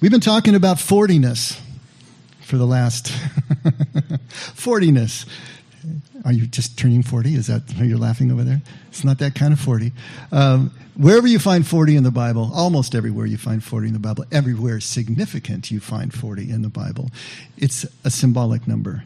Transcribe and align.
We've 0.00 0.10
been 0.10 0.22
talking 0.22 0.54
about 0.54 0.78
40ness 0.78 1.60
for 2.40 2.56
the 2.56 2.64
last 2.64 3.08
40ness. 4.56 5.26
Are 6.24 6.32
you 6.32 6.46
just 6.46 6.78
turning 6.78 7.02
40? 7.02 7.34
Is 7.34 7.48
that 7.48 7.62
are 7.78 7.84
you 7.84 7.98
laughing 7.98 8.32
over 8.32 8.42
there? 8.42 8.62
It's 8.88 9.04
not 9.04 9.18
that 9.18 9.34
kind 9.34 9.52
of 9.52 9.60
40. 9.60 9.92
Um, 10.32 10.70
wherever 10.96 11.26
you 11.26 11.38
find 11.38 11.66
40 11.66 11.96
in 11.96 12.02
the 12.02 12.10
Bible, 12.10 12.50
almost 12.54 12.94
everywhere 12.94 13.26
you 13.26 13.36
find 13.36 13.62
40 13.62 13.88
in 13.88 13.92
the 13.92 13.98
Bible, 13.98 14.24
everywhere 14.32 14.80
significant 14.80 15.70
you 15.70 15.80
find 15.80 16.14
40 16.14 16.50
in 16.50 16.62
the 16.62 16.70
Bible, 16.70 17.10
it's 17.58 17.84
a 18.02 18.10
symbolic 18.10 18.66
number. 18.66 19.04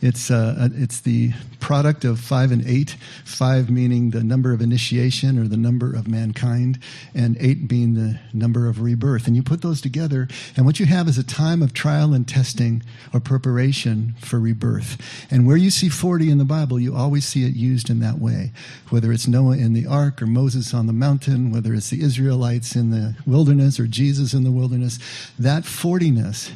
It's, 0.00 0.30
uh, 0.30 0.68
it's 0.74 1.00
the 1.00 1.32
product 1.60 2.04
of 2.04 2.20
five 2.20 2.52
and 2.52 2.62
eight, 2.66 2.96
five 3.24 3.70
meaning 3.70 4.10
the 4.10 4.22
number 4.22 4.52
of 4.52 4.60
initiation 4.60 5.38
or 5.38 5.48
the 5.48 5.56
number 5.56 5.94
of 5.94 6.06
mankind, 6.06 6.78
and 7.14 7.38
eight 7.40 7.66
being 7.66 7.94
the 7.94 8.18
number 8.34 8.68
of 8.68 8.82
rebirth. 8.82 9.26
And 9.26 9.34
you 9.34 9.42
put 9.42 9.62
those 9.62 9.80
together, 9.80 10.28
and 10.56 10.66
what 10.66 10.78
you 10.78 10.84
have 10.84 11.08
is 11.08 11.16
a 11.16 11.24
time 11.24 11.62
of 11.62 11.72
trial 11.72 12.12
and 12.12 12.28
testing 12.28 12.82
or 13.14 13.20
preparation 13.20 14.14
for 14.20 14.38
rebirth. 14.38 15.00
And 15.30 15.46
where 15.46 15.56
you 15.56 15.70
see 15.70 15.88
40 15.88 16.30
in 16.30 16.36
the 16.36 16.44
Bible, 16.44 16.78
you 16.78 16.94
always 16.94 17.24
see 17.24 17.46
it 17.46 17.54
used 17.54 17.88
in 17.88 18.00
that 18.00 18.18
way. 18.18 18.52
Whether 18.90 19.10
it's 19.10 19.26
Noah 19.26 19.56
in 19.56 19.72
the 19.72 19.86
ark 19.86 20.20
or 20.20 20.26
Moses 20.26 20.74
on 20.74 20.86
the 20.86 20.92
mountain, 20.92 21.50
whether 21.50 21.72
it's 21.72 21.88
the 21.88 22.02
Israelites 22.02 22.76
in 22.76 22.90
the 22.90 23.16
wilderness 23.26 23.80
or 23.80 23.86
Jesus 23.86 24.34
in 24.34 24.44
the 24.44 24.52
wilderness, 24.52 24.98
that 25.38 25.62
40ness 25.62 26.50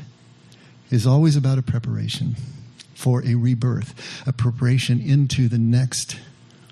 is 0.91 1.07
always 1.07 1.35
about 1.35 1.57
a 1.57 1.63
preparation 1.63 2.37
for 2.99 3.25
a 3.25 3.37
rebirth, 3.37 3.95
a 4.27 4.33
preparation 4.33 5.01
into 5.01 5.47
the 5.47 5.57
next 5.57 6.17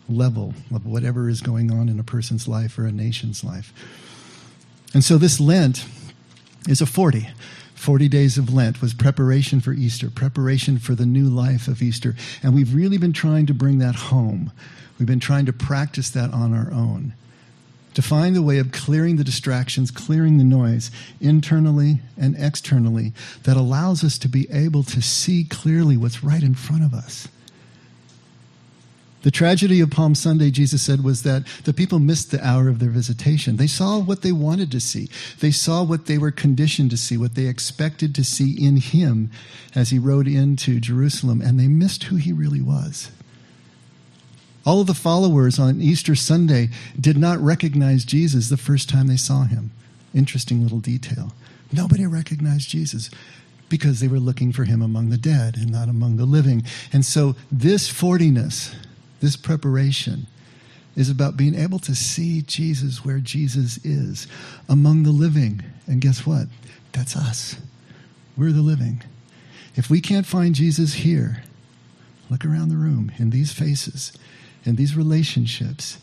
level 0.08 0.54
of 0.74 0.84
whatever 0.84 1.28
is 1.28 1.40
going 1.40 1.70
on 1.70 1.88
in 1.88 2.00
a 2.00 2.02
person's 2.02 2.48
life 2.48 2.76
or 2.80 2.84
a 2.84 2.90
nation's 2.90 3.44
life. 3.44 3.72
And 4.92 5.04
so 5.04 5.18
this 5.18 5.38
Lent 5.38 5.86
is 6.68 6.80
a 6.80 6.86
40. 6.86 7.28
40 7.76 8.08
days 8.08 8.38
of 8.38 8.52
Lent 8.52 8.82
was 8.82 8.92
preparation 8.92 9.60
for 9.60 9.72
Easter, 9.72 10.10
preparation 10.10 10.78
for 10.80 10.96
the 10.96 11.06
new 11.06 11.28
life 11.28 11.68
of 11.68 11.80
Easter. 11.80 12.16
And 12.42 12.56
we've 12.56 12.74
really 12.74 12.98
been 12.98 13.12
trying 13.12 13.46
to 13.46 13.54
bring 13.54 13.78
that 13.78 13.94
home. 13.94 14.50
We've 14.98 15.06
been 15.06 15.20
trying 15.20 15.46
to 15.46 15.52
practice 15.52 16.10
that 16.10 16.32
on 16.32 16.52
our 16.52 16.72
own 16.72 17.14
to 17.96 18.02
find 18.02 18.36
a 18.36 18.42
way 18.42 18.58
of 18.58 18.72
clearing 18.72 19.16
the 19.16 19.24
distractions, 19.24 19.90
clearing 19.90 20.36
the 20.36 20.44
noise 20.44 20.90
internally 21.18 21.98
and 22.18 22.36
externally 22.38 23.14
that 23.44 23.56
allows 23.56 24.04
us 24.04 24.18
to 24.18 24.28
be 24.28 24.46
able 24.52 24.82
to 24.82 25.00
see 25.00 25.44
clearly 25.44 25.96
what's 25.96 26.22
right 26.22 26.42
in 26.42 26.54
front 26.54 26.84
of 26.84 26.92
us. 26.92 27.26
The 29.22 29.30
tragedy 29.30 29.80
of 29.80 29.90
Palm 29.90 30.14
Sunday, 30.14 30.50
Jesus 30.50 30.82
said, 30.82 31.02
was 31.02 31.22
that 31.22 31.46
the 31.64 31.72
people 31.72 31.98
missed 31.98 32.30
the 32.30 32.46
hour 32.46 32.68
of 32.68 32.80
their 32.80 32.90
visitation. 32.90 33.56
They 33.56 33.66
saw 33.66 33.98
what 33.98 34.20
they 34.20 34.30
wanted 34.30 34.70
to 34.72 34.80
see. 34.80 35.08
They 35.40 35.50
saw 35.50 35.82
what 35.82 36.04
they 36.04 36.18
were 36.18 36.30
conditioned 36.30 36.90
to 36.90 36.98
see, 36.98 37.16
what 37.16 37.34
they 37.34 37.46
expected 37.46 38.14
to 38.16 38.24
see 38.24 38.62
in 38.62 38.76
Him 38.76 39.30
as 39.74 39.88
He 39.88 39.98
rode 39.98 40.28
into 40.28 40.80
Jerusalem, 40.80 41.40
and 41.40 41.58
they 41.58 41.66
missed 41.66 42.04
who 42.04 42.16
He 42.16 42.34
really 42.34 42.60
was. 42.60 43.10
All 44.66 44.80
of 44.80 44.88
the 44.88 44.94
followers 44.94 45.60
on 45.60 45.80
Easter 45.80 46.16
Sunday 46.16 46.70
did 47.00 47.16
not 47.16 47.38
recognize 47.38 48.04
Jesus 48.04 48.48
the 48.48 48.56
first 48.56 48.88
time 48.88 49.06
they 49.06 49.16
saw 49.16 49.44
him. 49.44 49.70
Interesting 50.12 50.60
little 50.60 50.80
detail. 50.80 51.32
Nobody 51.72 52.04
recognized 52.04 52.68
Jesus 52.68 53.08
because 53.68 54.00
they 54.00 54.08
were 54.08 54.18
looking 54.18 54.52
for 54.52 54.64
him 54.64 54.82
among 54.82 55.10
the 55.10 55.18
dead 55.18 55.56
and 55.56 55.70
not 55.70 55.88
among 55.88 56.16
the 56.16 56.24
living. 56.24 56.64
And 56.92 57.04
so, 57.04 57.36
this 57.50 57.90
40ness, 57.90 58.74
this 59.20 59.36
preparation, 59.36 60.26
is 60.96 61.08
about 61.08 61.36
being 61.36 61.54
able 61.54 61.78
to 61.80 61.94
see 61.94 62.42
Jesus 62.42 63.04
where 63.04 63.18
Jesus 63.20 63.78
is 63.84 64.26
among 64.68 65.04
the 65.04 65.10
living. 65.10 65.62
And 65.86 66.00
guess 66.00 66.26
what? 66.26 66.48
That's 66.90 67.14
us. 67.14 67.56
We're 68.36 68.52
the 68.52 68.62
living. 68.62 69.02
If 69.76 69.90
we 69.90 70.00
can't 70.00 70.26
find 70.26 70.56
Jesus 70.56 70.94
here, 70.94 71.44
look 72.30 72.44
around 72.44 72.70
the 72.70 72.76
room 72.76 73.12
in 73.18 73.30
these 73.30 73.52
faces 73.52 74.12
in 74.66 74.76
these 74.76 74.96
relationships, 74.96 75.98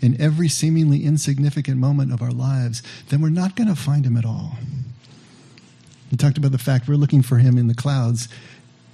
in 0.00 0.20
every 0.20 0.48
seemingly 0.48 1.04
insignificant 1.04 1.78
moment 1.78 2.12
of 2.12 2.20
our 2.20 2.32
lives, 2.32 2.82
then 3.08 3.20
we're 3.20 3.30
not 3.30 3.56
going 3.56 3.68
to 3.68 3.76
find 3.76 4.04
him 4.04 4.16
at 4.16 4.24
all. 4.24 4.58
We 6.10 6.18
talked 6.18 6.36
about 6.36 6.52
the 6.52 6.58
fact 6.58 6.88
we're 6.88 6.96
looking 6.96 7.22
for 7.22 7.38
him 7.38 7.56
in 7.56 7.68
the 7.68 7.74
clouds, 7.74 8.28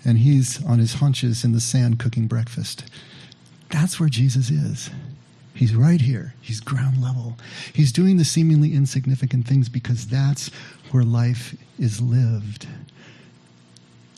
and 0.04 0.18
he's 0.18 0.64
on 0.64 0.78
his 0.78 0.94
haunches 0.94 1.44
in 1.44 1.52
the 1.52 1.60
sand 1.60 1.98
cooking 1.98 2.26
breakfast. 2.26 2.84
That's 3.70 3.98
where 3.98 4.08
Jesus 4.08 4.50
is. 4.50 4.90
He's 5.54 5.74
right 5.74 6.00
here. 6.00 6.34
He's 6.40 6.60
ground 6.60 7.02
level. 7.02 7.36
He's 7.72 7.92
doing 7.92 8.16
the 8.16 8.24
seemingly 8.24 8.74
insignificant 8.74 9.46
things 9.46 9.68
because 9.68 10.06
that's 10.06 10.48
where 10.90 11.04
life 11.04 11.56
is 11.78 12.00
lived. 12.00 12.66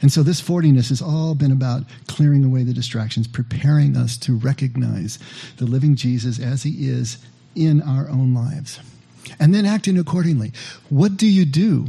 And 0.03 0.13
so 0.13 0.23
this 0.23 0.43
40ness 0.43 0.89
has 0.89 1.01
all 1.01 1.35
been 1.35 1.53
about 1.53 1.85
clearing 2.09 2.45
away 2.45 2.65
the 2.65 2.75
distractions, 2.75 3.29
preparing 3.29 3.97
us 3.97 4.17
to 4.19 4.37
recognize 4.37 5.19
the 5.57 5.65
living 5.65 5.95
Jesus 5.95 6.41
as 6.41 6.65
he 6.65 6.89
is 6.89 7.19
in 7.55 7.81
our 7.81 8.09
own 8.09 8.35
lives. 8.35 8.81
And 9.39 9.55
then 9.55 9.65
acting 9.65 9.97
accordingly. 9.97 10.53
What 10.91 11.17
do 11.17 11.27
you 11.27 11.45
do 11.45 11.87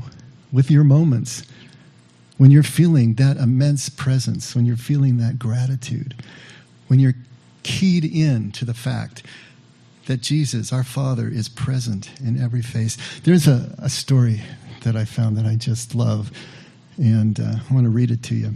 with 0.51 0.69
your 0.69 0.84
moments 0.84 1.44
when 2.38 2.51
you're 2.51 2.63
feeling 2.63 3.16
that 3.16 3.38
immense 3.38 3.90
presence, 3.90 4.56
when 4.56 4.66
you're 4.66 4.78
feeling 4.78 5.18
that 5.18 5.40
gratitude, 5.40 6.13
when 6.88 7.00
you're 7.00 7.16
keyed 7.63 8.06
in 8.06 8.51
to 8.51 8.66
the 8.66 8.74
fact 8.74 9.24
that 10.06 10.22
Jesus, 10.22 10.72
our 10.72 10.84
Father, 10.84 11.28
is 11.28 11.50
present 11.50 12.12
in 12.19 12.40
every 12.40 12.62
face? 12.62 12.97
There's 13.22 13.47
a, 13.47 13.74
a 13.80 13.90
story 13.90 14.41
that 14.84 14.95
I 14.95 15.06
found 15.06 15.38
that 15.38 15.45
I 15.45 15.56
just 15.56 15.95
love 15.95 16.31
and 16.98 17.40
uh, 17.40 17.56
I 17.70 17.74
want 17.74 17.86
to 17.86 17.90
read 17.90 18.12
it 18.12 18.24
to 18.24 18.36
you. 18.36 18.54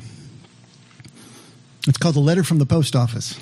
It's 1.88 1.98
called 1.98 2.16
A 2.16 2.20
Letter 2.20 2.44
from 2.44 2.58
the 2.58 2.66
Post 2.66 2.96
Office. 2.96 3.40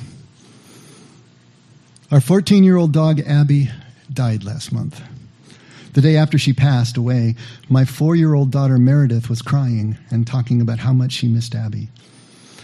Our 2.11 2.22
14 2.22 2.63
year 2.63 2.78
old 2.78 2.94
dog, 2.94 3.19
Abby, 3.22 3.72
died 4.13 4.44
last 4.44 4.72
month. 4.72 5.01
The 5.94 6.01
day 6.01 6.17
after 6.17 6.38
she 6.38 6.53
passed 6.53 6.97
away, 6.97 7.35
my 7.69 7.85
four 7.85 8.16
year 8.16 8.33
old 8.33 8.51
daughter, 8.51 8.78
Meredith, 8.78 9.29
was 9.29 9.41
crying 9.41 9.97
and 10.11 10.28
talking 10.28 10.61
about 10.61 10.79
how 10.79 10.94
much 10.94 11.13
she 11.13 11.27
missed 11.27 11.56
Abby. 11.56 11.89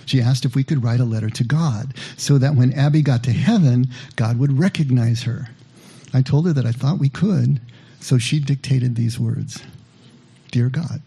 She 0.06 0.22
asked 0.22 0.46
if 0.46 0.56
we 0.56 0.63
could 0.63 0.84
write 0.84 1.00
a 1.00 1.06
letter 1.06 1.30
to 1.30 1.44
God 1.44 1.94
so 2.18 2.38
that 2.38 2.56
when 2.56 2.74
Abby 2.74 3.02
got 3.02 3.24
to 3.24 3.31
heaven, 3.31 3.88
God 4.16 4.38
would 4.38 4.59
recognize 4.59 5.24
her. 5.24 5.50
I 6.13 6.22
told 6.22 6.46
her 6.46 6.53
that 6.53 6.66
I 6.66 6.74
thought 6.74 7.00
we 7.00 7.09
could, 7.09 7.62
so 8.00 8.18
she 8.18 8.40
dictated 8.40 8.96
these 8.96 9.19
words 9.19 9.63
Dear 10.52 10.69
God, 10.69 11.02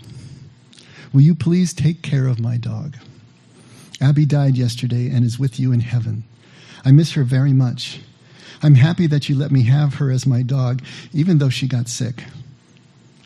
Will 1.14 1.20
you 1.20 1.36
please 1.36 1.72
take 1.72 2.02
care 2.02 2.26
of 2.26 2.40
my 2.40 2.56
dog? 2.56 2.96
Abby 4.00 4.26
died 4.26 4.56
yesterday 4.56 5.08
and 5.08 5.24
is 5.24 5.38
with 5.38 5.60
you 5.60 5.70
in 5.70 5.78
heaven. 5.78 6.24
I 6.84 6.90
miss 6.90 7.12
her 7.12 7.22
very 7.22 7.52
much. 7.52 8.00
I'm 8.64 8.74
happy 8.74 9.06
that 9.06 9.28
you 9.28 9.36
let 9.36 9.52
me 9.52 9.62
have 9.62 9.94
her 9.94 10.10
as 10.10 10.26
my 10.26 10.42
dog, 10.42 10.82
even 11.12 11.38
though 11.38 11.50
she 11.50 11.68
got 11.68 11.88
sick. 11.88 12.24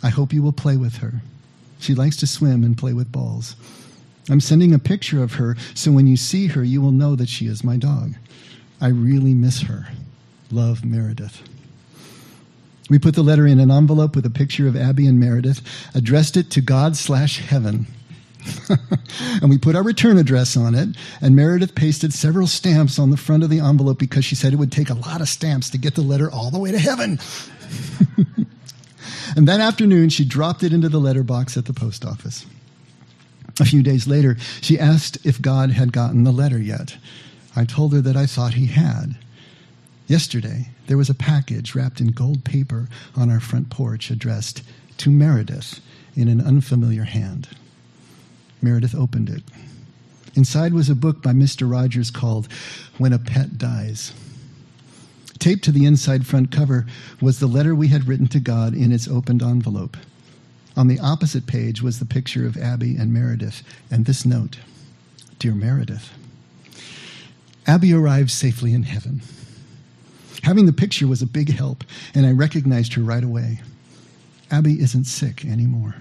I 0.02 0.10
hope 0.10 0.34
you 0.34 0.42
will 0.42 0.52
play 0.52 0.76
with 0.76 0.98
her. 0.98 1.22
She 1.78 1.94
likes 1.94 2.16
to 2.18 2.26
swim 2.26 2.62
and 2.62 2.76
play 2.76 2.92
with 2.92 3.10
balls. 3.10 3.56
I'm 4.28 4.40
sending 4.40 4.74
a 4.74 4.78
picture 4.78 5.22
of 5.22 5.34
her 5.34 5.56
so 5.72 5.90
when 5.90 6.06
you 6.06 6.18
see 6.18 6.48
her, 6.48 6.62
you 6.62 6.82
will 6.82 6.92
know 6.92 7.16
that 7.16 7.30
she 7.30 7.46
is 7.46 7.64
my 7.64 7.78
dog. 7.78 8.16
I 8.82 8.88
really 8.88 9.32
miss 9.32 9.62
her. 9.62 9.88
Love, 10.50 10.84
Meredith. 10.84 11.42
We 12.88 12.98
put 12.98 13.14
the 13.14 13.22
letter 13.22 13.46
in 13.46 13.60
an 13.60 13.70
envelope 13.70 14.16
with 14.16 14.24
a 14.24 14.30
picture 14.30 14.66
of 14.66 14.76
Abby 14.76 15.06
and 15.06 15.20
Meredith, 15.20 15.60
addressed 15.94 16.36
it 16.36 16.50
to 16.52 16.60
God 16.60 16.96
slash 16.96 17.38
heaven. 17.40 17.86
and 19.42 19.50
we 19.50 19.58
put 19.58 19.76
our 19.76 19.82
return 19.82 20.16
address 20.16 20.56
on 20.56 20.74
it, 20.74 20.96
and 21.20 21.36
Meredith 21.36 21.74
pasted 21.74 22.12
several 22.12 22.46
stamps 22.46 22.98
on 22.98 23.10
the 23.10 23.16
front 23.16 23.42
of 23.42 23.50
the 23.50 23.60
envelope 23.60 23.98
because 23.98 24.24
she 24.24 24.34
said 24.34 24.52
it 24.52 24.56
would 24.56 24.72
take 24.72 24.90
a 24.90 24.94
lot 24.94 25.20
of 25.20 25.28
stamps 25.28 25.70
to 25.70 25.78
get 25.78 25.94
the 25.94 26.02
letter 26.02 26.30
all 26.30 26.50
the 26.50 26.58
way 26.58 26.70
to 26.72 26.78
heaven. 26.78 27.18
and 29.36 29.46
that 29.46 29.60
afternoon, 29.60 30.08
she 30.08 30.24
dropped 30.24 30.62
it 30.62 30.72
into 30.72 30.88
the 30.88 31.00
letterbox 31.00 31.56
at 31.56 31.66
the 31.66 31.74
post 31.74 32.04
office. 32.04 32.46
A 33.60 33.64
few 33.64 33.82
days 33.82 34.06
later, 34.06 34.36
she 34.60 34.78
asked 34.78 35.18
if 35.26 35.42
God 35.42 35.70
had 35.70 35.92
gotten 35.92 36.24
the 36.24 36.32
letter 36.32 36.58
yet. 36.58 36.96
I 37.56 37.64
told 37.64 37.92
her 37.92 38.00
that 38.00 38.16
I 38.16 38.26
thought 38.26 38.54
he 38.54 38.66
had. 38.66 39.16
Yesterday, 40.08 40.70
there 40.86 40.96
was 40.96 41.10
a 41.10 41.14
package 41.14 41.74
wrapped 41.74 42.00
in 42.00 42.08
gold 42.08 42.42
paper 42.42 42.88
on 43.14 43.30
our 43.30 43.40
front 43.40 43.68
porch 43.68 44.10
addressed 44.10 44.62
to 44.96 45.10
Meredith 45.10 45.80
in 46.16 46.28
an 46.28 46.40
unfamiliar 46.40 47.04
hand. 47.04 47.46
Meredith 48.62 48.94
opened 48.94 49.28
it. 49.28 49.42
Inside 50.34 50.72
was 50.72 50.88
a 50.88 50.94
book 50.94 51.22
by 51.22 51.32
Mr. 51.32 51.70
Rogers 51.70 52.10
called 52.10 52.48
When 52.96 53.12
a 53.12 53.18
Pet 53.18 53.58
Dies. 53.58 54.14
Taped 55.38 55.62
to 55.64 55.72
the 55.72 55.84
inside 55.84 56.26
front 56.26 56.50
cover 56.50 56.86
was 57.20 57.38
the 57.38 57.46
letter 57.46 57.74
we 57.74 57.88
had 57.88 58.08
written 58.08 58.28
to 58.28 58.40
God 58.40 58.74
in 58.74 58.92
its 58.92 59.06
opened 59.06 59.42
envelope. 59.42 59.96
On 60.74 60.88
the 60.88 61.00
opposite 61.00 61.46
page 61.46 61.82
was 61.82 61.98
the 61.98 62.06
picture 62.06 62.46
of 62.46 62.56
Abby 62.56 62.96
and 62.96 63.12
Meredith 63.12 63.62
and 63.90 64.06
this 64.06 64.24
note 64.24 64.58
Dear 65.38 65.54
Meredith, 65.54 66.10
Abby 67.66 67.92
arrived 67.92 68.30
safely 68.30 68.72
in 68.72 68.84
heaven. 68.84 69.20
Having 70.42 70.66
the 70.66 70.72
picture 70.72 71.06
was 71.06 71.22
a 71.22 71.26
big 71.26 71.52
help, 71.52 71.84
and 72.14 72.26
I 72.26 72.32
recognized 72.32 72.94
her 72.94 73.02
right 73.02 73.24
away. 73.24 73.60
Abby 74.50 74.80
isn't 74.80 75.04
sick 75.04 75.44
anymore. 75.44 75.96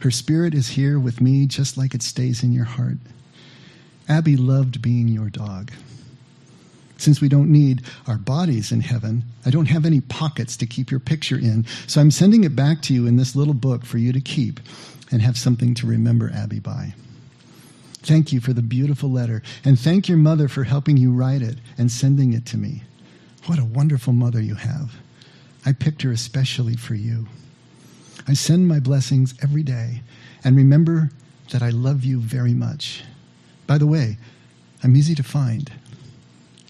Her 0.00 0.10
spirit 0.10 0.54
is 0.54 0.68
here 0.68 0.98
with 0.98 1.20
me 1.20 1.46
just 1.46 1.76
like 1.76 1.94
it 1.94 2.02
stays 2.02 2.42
in 2.42 2.52
your 2.52 2.64
heart. 2.64 2.98
Abby 4.08 4.36
loved 4.36 4.82
being 4.82 5.08
your 5.08 5.30
dog. 5.30 5.70
Since 6.96 7.20
we 7.20 7.28
don't 7.28 7.50
need 7.50 7.82
our 8.06 8.18
bodies 8.18 8.70
in 8.70 8.80
heaven, 8.80 9.24
I 9.44 9.50
don't 9.50 9.66
have 9.66 9.84
any 9.84 10.00
pockets 10.00 10.56
to 10.58 10.66
keep 10.66 10.90
your 10.90 11.00
picture 11.00 11.36
in. 11.36 11.66
So 11.88 12.00
I'm 12.00 12.12
sending 12.12 12.44
it 12.44 12.54
back 12.54 12.82
to 12.82 12.94
you 12.94 13.06
in 13.06 13.16
this 13.16 13.34
little 13.34 13.54
book 13.54 13.84
for 13.84 13.98
you 13.98 14.12
to 14.12 14.20
keep 14.20 14.60
and 15.10 15.20
have 15.20 15.36
something 15.36 15.74
to 15.74 15.86
remember 15.86 16.30
Abby 16.32 16.60
by. 16.60 16.94
Thank 18.02 18.32
you 18.32 18.40
for 18.40 18.52
the 18.52 18.62
beautiful 18.62 19.10
letter, 19.10 19.42
and 19.64 19.78
thank 19.78 20.08
your 20.08 20.18
mother 20.18 20.48
for 20.48 20.64
helping 20.64 20.96
you 20.96 21.12
write 21.12 21.42
it 21.42 21.58
and 21.78 21.90
sending 21.90 22.32
it 22.32 22.46
to 22.46 22.56
me. 22.56 22.82
What 23.46 23.58
a 23.58 23.64
wonderful 23.64 24.12
mother 24.12 24.40
you 24.40 24.54
have. 24.54 24.94
I 25.66 25.72
picked 25.72 26.02
her 26.02 26.12
especially 26.12 26.76
for 26.76 26.94
you. 26.94 27.26
I 28.28 28.34
send 28.34 28.68
my 28.68 28.78
blessings 28.78 29.34
every 29.42 29.62
day, 29.62 30.02
and 30.44 30.56
remember 30.56 31.10
that 31.50 31.62
I 31.62 31.70
love 31.70 32.04
you 32.04 32.20
very 32.20 32.54
much. 32.54 33.02
By 33.66 33.78
the 33.78 33.86
way, 33.86 34.16
I'm 34.82 34.96
easy 34.96 35.14
to 35.16 35.22
find. 35.22 35.72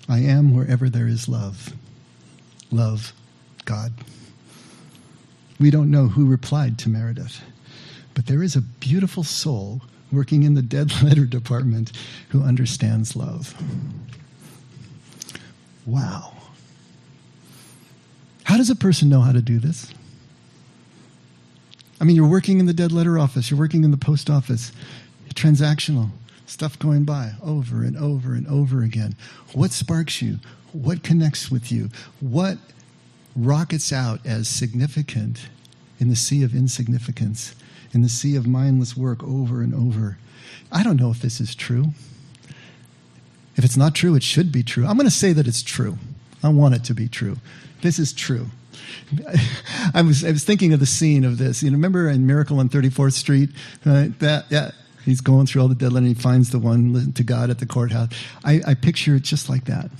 I 0.09 0.19
am 0.21 0.55
wherever 0.55 0.89
there 0.89 1.07
is 1.07 1.29
love. 1.29 1.75
Love, 2.71 3.13
God. 3.65 3.93
We 5.61 5.71
don't 5.71 5.91
know 5.91 6.09
who 6.09 6.27
replied 6.27 6.79
to 6.81 6.89
Meredith, 6.89 7.43
but 8.15 8.27
there 8.27 8.43
is 8.43 8.57
a 8.57 8.63
beautiful 8.63 9.25
soul 9.25 9.83
working 10.11 10.43
in 10.43 10.55
the 10.55 10.63
dead 10.63 11.03
letter 11.03 11.25
department 11.25 11.93
who 12.31 12.43
understands 12.43 13.15
love. 13.15 13.55
Wow. 15.87 16.32
How 18.53 18.59
does 18.59 18.69
a 18.69 18.77
person 18.77 19.09
know 19.09 19.23
how 19.23 19.33
to 19.33 19.41
do 19.41 19.59
this? 19.59 19.95
I 21.99 22.05
mean, 22.05 22.17
you're 22.17 22.29
working 22.29 22.61
in 22.61 22.67
the 22.67 22.75
dead 22.75 22.93
letter 22.93 23.19
office, 23.19 23.51
you're 23.51 23.59
working 23.59 23.83
in 23.83 23.93
the 23.93 23.97
post 23.97 24.29
office, 24.29 24.73
transactional, 25.35 26.11
stuff 26.45 26.79
going 26.79 27.05
by 27.05 27.33
over 27.43 27.83
and 27.83 27.97
over 27.97 28.35
and 28.35 28.47
over 28.47 28.83
again. 28.83 29.17
What 29.55 29.71
sparks 29.71 30.21
you? 30.21 30.39
What 30.73 31.03
connects 31.03 31.51
with 31.51 31.73
you? 31.73 31.89
What 32.21 32.59
rockets 33.35 33.91
out 33.91 34.21
as 34.27 34.51
significant 34.51 35.49
in 35.99 36.11
the 36.11 36.17
sea 36.17 36.43
of 36.43 36.55
insignificance? 36.55 37.55
in 37.95 38.03
the 38.03 38.09
sea 38.11 38.37
of 38.37 38.47
mindless 38.47 38.95
work 38.95 39.23
over 39.23 39.63
and 39.63 39.75
over. 39.75 40.19
I 40.71 40.83
don't 40.83 41.01
know 41.01 41.11
if 41.11 41.23
this 41.23 41.41
is 41.41 41.55
true. 41.55 41.95
If 43.57 43.65
it's 43.65 43.79
not 43.79 43.95
true, 43.95 44.15
it 44.15 44.23
should 44.23 44.53
be 44.53 44.63
true. 44.63 44.87
I'm 44.87 44.97
going 44.97 45.07
to 45.07 45.11
say 45.11 45.33
that 45.33 45.47
it's 45.47 45.63
true. 45.63 45.97
I 46.43 46.49
want 46.51 46.75
it 46.75 46.85
to 46.85 46.95
be 46.95 47.09
true. 47.09 47.39
This 47.83 47.99
is 47.99 48.13
true. 48.13 48.47
I 49.95 50.03
was, 50.03 50.25
I 50.25 50.31
was 50.31 50.45
thinking 50.45 50.73
of 50.73 50.81
the 50.81 50.87
scene 50.87 51.25
of 51.25 51.39
this. 51.39 51.63
You 51.63 51.71
know, 51.71 51.77
remember 51.77 52.09
in 52.09 52.27
Miracle 52.27 52.59
on 52.59 52.69
34th 52.69 53.13
Street? 53.13 53.51
That, 53.85 54.47
yeah, 54.49 54.71
he's 55.05 55.21
going 55.21 55.47
through 55.47 55.63
all 55.63 55.69
the 55.69 55.75
dead 55.75 55.93
and 55.93 56.07
he 56.07 56.15
finds 56.15 56.51
the 56.51 56.59
one 56.59 57.13
to 57.13 57.23
God 57.23 57.51
at 57.51 57.59
the 57.59 57.67
courthouse. 57.67 58.09
I, 58.45 58.61
I 58.67 58.75
picture 58.75 59.17
it 59.17 59.23
just 59.23 59.49
like 59.49 59.67
that. 59.67 59.91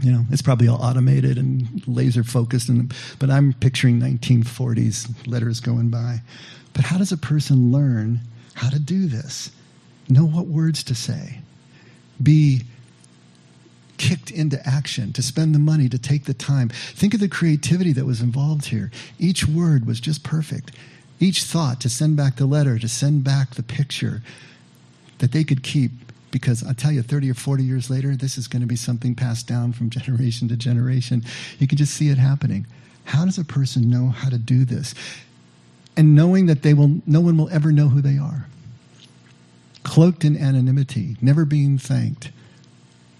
You 0.00 0.12
know, 0.12 0.24
it's 0.30 0.42
probably 0.42 0.68
all 0.68 0.80
automated 0.80 1.38
and 1.38 1.82
laser 1.88 2.22
focused, 2.22 2.68
and, 2.68 2.94
but 3.18 3.30
I'm 3.30 3.52
picturing 3.52 3.98
1940s 4.00 5.26
letters 5.26 5.58
going 5.58 5.88
by. 5.88 6.22
But 6.72 6.84
how 6.84 6.98
does 6.98 7.10
a 7.10 7.16
person 7.16 7.72
learn 7.72 8.20
how 8.54 8.70
to 8.70 8.78
do 8.78 9.08
this? 9.08 9.50
Know 10.08 10.24
what 10.24 10.46
words 10.46 10.84
to 10.84 10.94
say. 10.94 11.40
Be 12.22 12.62
kicked 13.98 14.30
into 14.30 14.64
action, 14.66 15.12
to 15.12 15.22
spend 15.22 15.54
the 15.54 15.58
money, 15.58 15.88
to 15.88 15.98
take 15.98 16.24
the 16.24 16.34
time. 16.34 16.68
Think 16.68 17.14
of 17.14 17.20
the 17.20 17.28
creativity 17.28 17.92
that 17.92 18.06
was 18.06 18.20
involved 18.20 18.66
here. 18.66 18.90
Each 19.18 19.46
word 19.46 19.86
was 19.86 20.00
just 20.00 20.22
perfect. 20.22 20.72
Each 21.20 21.42
thought 21.42 21.80
to 21.80 21.88
send 21.88 22.16
back 22.16 22.36
the 22.36 22.46
letter, 22.46 22.78
to 22.78 22.88
send 22.88 23.24
back 23.24 23.54
the 23.54 23.62
picture 23.62 24.22
that 25.18 25.32
they 25.32 25.44
could 25.44 25.62
keep 25.62 25.90
because 26.30 26.62
I 26.62 26.74
tell 26.74 26.92
you, 26.92 27.00
30 27.00 27.30
or 27.30 27.34
40 27.34 27.64
years 27.64 27.88
later, 27.88 28.14
this 28.14 28.36
is 28.36 28.48
going 28.48 28.60
to 28.60 28.68
be 28.68 28.76
something 28.76 29.14
passed 29.14 29.46
down 29.46 29.72
from 29.72 29.88
generation 29.90 30.46
to 30.48 30.56
generation. 30.56 31.24
You 31.58 31.66
can 31.66 31.78
just 31.78 31.94
see 31.94 32.10
it 32.10 32.18
happening. 32.18 32.66
How 33.04 33.24
does 33.24 33.38
a 33.38 33.44
person 33.44 33.88
know 33.88 34.10
how 34.10 34.28
to 34.28 34.36
do 34.36 34.66
this? 34.66 34.94
and 35.98 36.14
knowing 36.14 36.46
that 36.46 36.62
they 36.62 36.74
will, 36.74 37.00
no 37.06 37.20
one 37.20 37.36
will 37.36 37.50
ever 37.50 37.72
know 37.72 37.88
who 37.88 38.00
they 38.00 38.16
are. 38.16 38.46
Cloaked 39.82 40.24
in 40.24 40.36
anonymity, 40.36 41.16
never 41.20 41.44
being 41.44 41.76
thanked, 41.76 42.30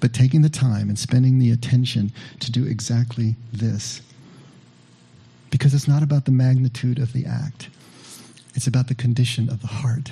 but 0.00 0.12
taking 0.12 0.42
the 0.42 0.48
time 0.48 0.88
and 0.88 0.98
spending 0.98 1.38
the 1.38 1.50
attention 1.50 2.12
to 2.40 2.52
do 2.52 2.64
exactly 2.64 3.36
this. 3.52 4.00
Because 5.50 5.74
it's 5.74 5.88
not 5.88 6.02
about 6.02 6.24
the 6.24 6.30
magnitude 6.30 6.98
of 6.98 7.12
the 7.12 7.26
act, 7.26 7.68
it's 8.54 8.66
about 8.66 8.88
the 8.88 8.94
condition 8.94 9.48
of 9.48 9.60
the 9.60 9.68
heart. 9.68 10.10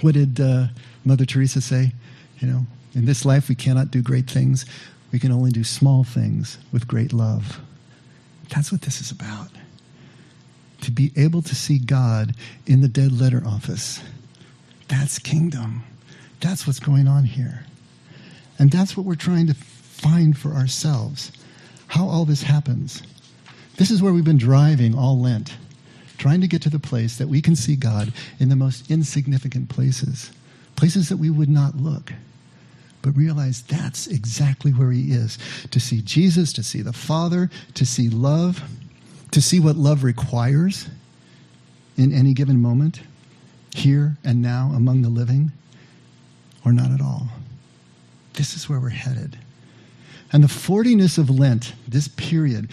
What 0.00 0.14
did 0.14 0.40
uh, 0.40 0.68
Mother 1.04 1.24
Teresa 1.24 1.60
say? 1.60 1.92
You 2.38 2.48
know, 2.48 2.66
in 2.94 3.04
this 3.04 3.24
life 3.24 3.48
we 3.48 3.54
cannot 3.54 3.90
do 3.90 4.02
great 4.02 4.28
things, 4.30 4.64
we 5.12 5.18
can 5.18 5.32
only 5.32 5.50
do 5.50 5.64
small 5.64 6.04
things 6.04 6.58
with 6.72 6.88
great 6.88 7.12
love. 7.12 7.60
That's 8.48 8.72
what 8.72 8.82
this 8.82 9.00
is 9.00 9.10
about 9.10 9.50
to 10.80 10.90
be 10.90 11.12
able 11.16 11.42
to 11.42 11.54
see 11.54 11.78
God 11.78 12.34
in 12.66 12.80
the 12.80 12.88
dead 12.88 13.12
letter 13.12 13.42
office. 13.46 14.00
That's 14.88 15.18
kingdom. 15.18 15.84
That's 16.40 16.66
what's 16.66 16.80
going 16.80 17.06
on 17.06 17.24
here. 17.24 17.64
And 18.60 18.70
that's 18.70 18.96
what 18.96 19.04
we're 19.04 19.16
trying 19.16 19.48
to 19.48 19.54
find 19.54 20.38
for 20.38 20.52
ourselves 20.52 21.32
how 21.88 22.06
all 22.06 22.24
this 22.24 22.44
happens. 22.44 23.02
This 23.76 23.90
is 23.90 24.00
where 24.00 24.12
we've 24.12 24.22
been 24.22 24.38
driving 24.38 24.96
all 24.96 25.20
Lent, 25.20 25.56
trying 26.18 26.40
to 26.42 26.46
get 26.46 26.62
to 26.62 26.70
the 26.70 26.78
place 26.78 27.16
that 27.16 27.26
we 27.26 27.42
can 27.42 27.56
see 27.56 27.74
God 27.74 28.12
in 28.38 28.48
the 28.48 28.54
most 28.54 28.88
insignificant 28.88 29.68
places, 29.68 30.30
places 30.76 31.08
that 31.08 31.16
we 31.16 31.30
would 31.30 31.48
not 31.48 31.78
look. 31.78 32.12
But 33.02 33.16
realize 33.16 33.62
that's 33.62 34.06
exactly 34.06 34.70
where 34.70 34.92
He 34.92 35.10
is 35.10 35.38
to 35.72 35.80
see 35.80 36.02
Jesus, 36.02 36.52
to 36.52 36.62
see 36.62 36.82
the 36.82 36.92
Father, 36.92 37.50
to 37.74 37.84
see 37.84 38.08
love 38.08 38.62
to 39.30 39.40
see 39.40 39.60
what 39.60 39.76
love 39.76 40.02
requires 40.02 40.88
in 41.96 42.12
any 42.12 42.34
given 42.34 42.60
moment, 42.60 43.00
here 43.74 44.16
and 44.24 44.42
now 44.42 44.72
among 44.74 45.02
the 45.02 45.08
living, 45.08 45.52
or 46.64 46.72
not 46.72 46.90
at 46.90 47.00
all. 47.00 47.28
This 48.40 48.56
is 48.56 48.70
where 48.70 48.80
we're 48.80 48.88
headed. 48.88 49.36
And 50.32 50.42
the 50.42 50.48
40ness 50.48 51.18
of 51.18 51.28
Lent, 51.28 51.74
this 51.86 52.08
period, 52.08 52.70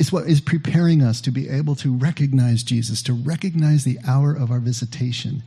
is 0.00 0.10
what 0.10 0.26
is 0.26 0.40
preparing 0.40 1.02
us 1.02 1.20
to 1.20 1.30
be 1.30 1.48
able 1.48 1.76
to 1.76 1.94
recognize 1.94 2.64
Jesus, 2.64 3.00
to 3.04 3.12
recognize 3.12 3.84
the 3.84 4.00
hour 4.04 4.34
of 4.34 4.50
our 4.50 4.58
visitation. 4.58 5.44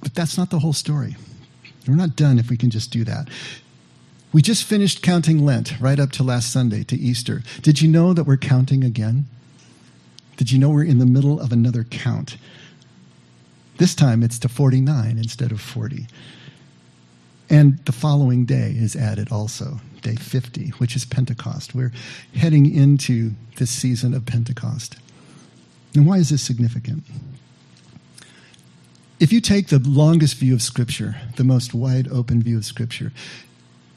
But 0.00 0.14
that's 0.14 0.38
not 0.38 0.50
the 0.50 0.60
whole 0.60 0.72
story. 0.72 1.16
We're 1.88 1.96
not 1.96 2.14
done 2.14 2.38
if 2.38 2.50
we 2.50 2.56
can 2.56 2.70
just 2.70 2.92
do 2.92 3.02
that. 3.02 3.28
We 4.32 4.42
just 4.42 4.62
finished 4.62 5.02
counting 5.02 5.44
Lent 5.44 5.80
right 5.80 5.98
up 5.98 6.12
to 6.12 6.22
last 6.22 6.52
Sunday, 6.52 6.84
to 6.84 6.96
Easter. 6.96 7.42
Did 7.62 7.82
you 7.82 7.88
know 7.88 8.14
that 8.14 8.28
we're 8.28 8.36
counting 8.36 8.84
again? 8.84 9.26
Did 10.36 10.52
you 10.52 10.60
know 10.60 10.70
we're 10.70 10.84
in 10.84 10.98
the 10.98 11.04
middle 11.04 11.40
of 11.40 11.50
another 11.50 11.82
count? 11.82 12.36
This 13.78 13.96
time 13.96 14.22
it's 14.22 14.38
to 14.38 14.48
49 14.48 15.18
instead 15.18 15.50
of 15.50 15.60
40. 15.60 16.06
And 17.52 17.78
the 17.84 17.92
following 17.92 18.46
day 18.46 18.74
is 18.74 18.96
added 18.96 19.30
also, 19.30 19.78
day 20.00 20.16
50, 20.16 20.70
which 20.78 20.96
is 20.96 21.04
Pentecost. 21.04 21.74
We're 21.74 21.92
heading 22.34 22.74
into 22.74 23.32
this 23.58 23.70
season 23.70 24.14
of 24.14 24.24
Pentecost. 24.24 24.96
And 25.94 26.06
why 26.06 26.16
is 26.16 26.30
this 26.30 26.42
significant? 26.42 27.04
If 29.20 29.34
you 29.34 29.42
take 29.42 29.68
the 29.68 29.80
longest 29.80 30.36
view 30.36 30.54
of 30.54 30.62
Scripture, 30.62 31.16
the 31.36 31.44
most 31.44 31.74
wide 31.74 32.08
open 32.10 32.42
view 32.42 32.56
of 32.56 32.64
Scripture, 32.64 33.12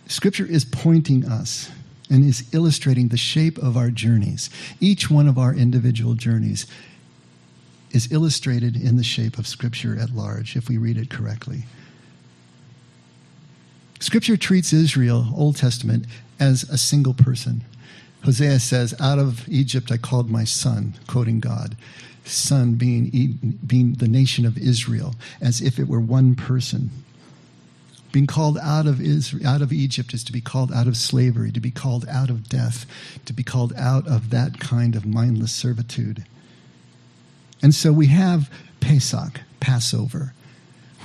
Scripture 0.08 0.46
is 0.46 0.66
pointing 0.66 1.24
us 1.24 1.72
and 2.10 2.26
is 2.26 2.54
illustrating 2.54 3.08
the 3.08 3.18
shape 3.18 3.58
of 3.58 3.78
our 3.78 3.90
journeys. 3.90 4.50
Each 4.82 5.10
one 5.10 5.30
of 5.30 5.38
our 5.38 5.56
individual 5.56 6.16
journeys 6.16 6.68
is 7.92 8.12
illustrated 8.12 8.76
in 8.76 8.98
the 8.98 9.04
shape 9.04 9.38
of 9.38 9.48
Scripture 9.48 9.98
at 9.98 10.10
large, 10.10 10.58
if 10.58 10.68
we 10.68 10.78
read 10.78 10.98
it 10.98 11.10
correctly. 11.10 11.64
Scripture 14.06 14.38
treats 14.38 14.72
Israel, 14.72 15.30
Old 15.36 15.56
Testament, 15.56 16.06
as 16.40 16.62
a 16.70 16.78
single 16.78 17.16
person. 17.16 17.64
Hosea 18.24 18.60
says, 18.60 18.94
Out 19.02 19.18
of 19.18 19.50
Egypt 19.50 19.92
I 19.92 19.98
called 19.98 20.30
my 20.30 20.44
son, 20.44 20.94
quoting 21.08 21.40
God. 21.40 21.76
Son 22.24 22.76
being, 22.76 23.58
being 23.66 23.94
the 23.94 24.08
nation 24.08 24.46
of 24.46 24.60
Israel, 24.60 25.16
as 25.42 25.60
if 25.60 25.80
it 25.80 25.88
were 25.88 26.00
one 26.00 26.36
person. 26.36 26.92
Being 28.12 28.28
called 28.28 28.60
out 28.60 28.86
of 28.86 29.02
Israel, 29.02 29.48
out 29.48 29.64
of 29.64 29.74
Egypt 29.74 30.14
is 30.14 30.24
to 30.26 30.32
be 30.32 30.40
called 30.40 30.72
out 30.72 30.86
of 30.86 30.98
slavery, 30.98 31.52
to 31.52 31.60
be 31.60 31.72
called 31.72 32.06
out 32.08 32.30
of 32.30 32.48
death, 32.48 32.86
to 33.26 33.34
be 33.34 33.42
called 33.42 33.74
out 33.76 34.08
of 34.08 34.30
that 34.30 34.60
kind 34.60 34.96
of 34.96 35.08
mindless 35.08 35.52
servitude. 35.52 36.26
And 37.64 37.74
so 37.74 37.92
we 37.92 38.06
have 38.06 38.52
Pesach, 38.82 39.42
Passover, 39.60 40.36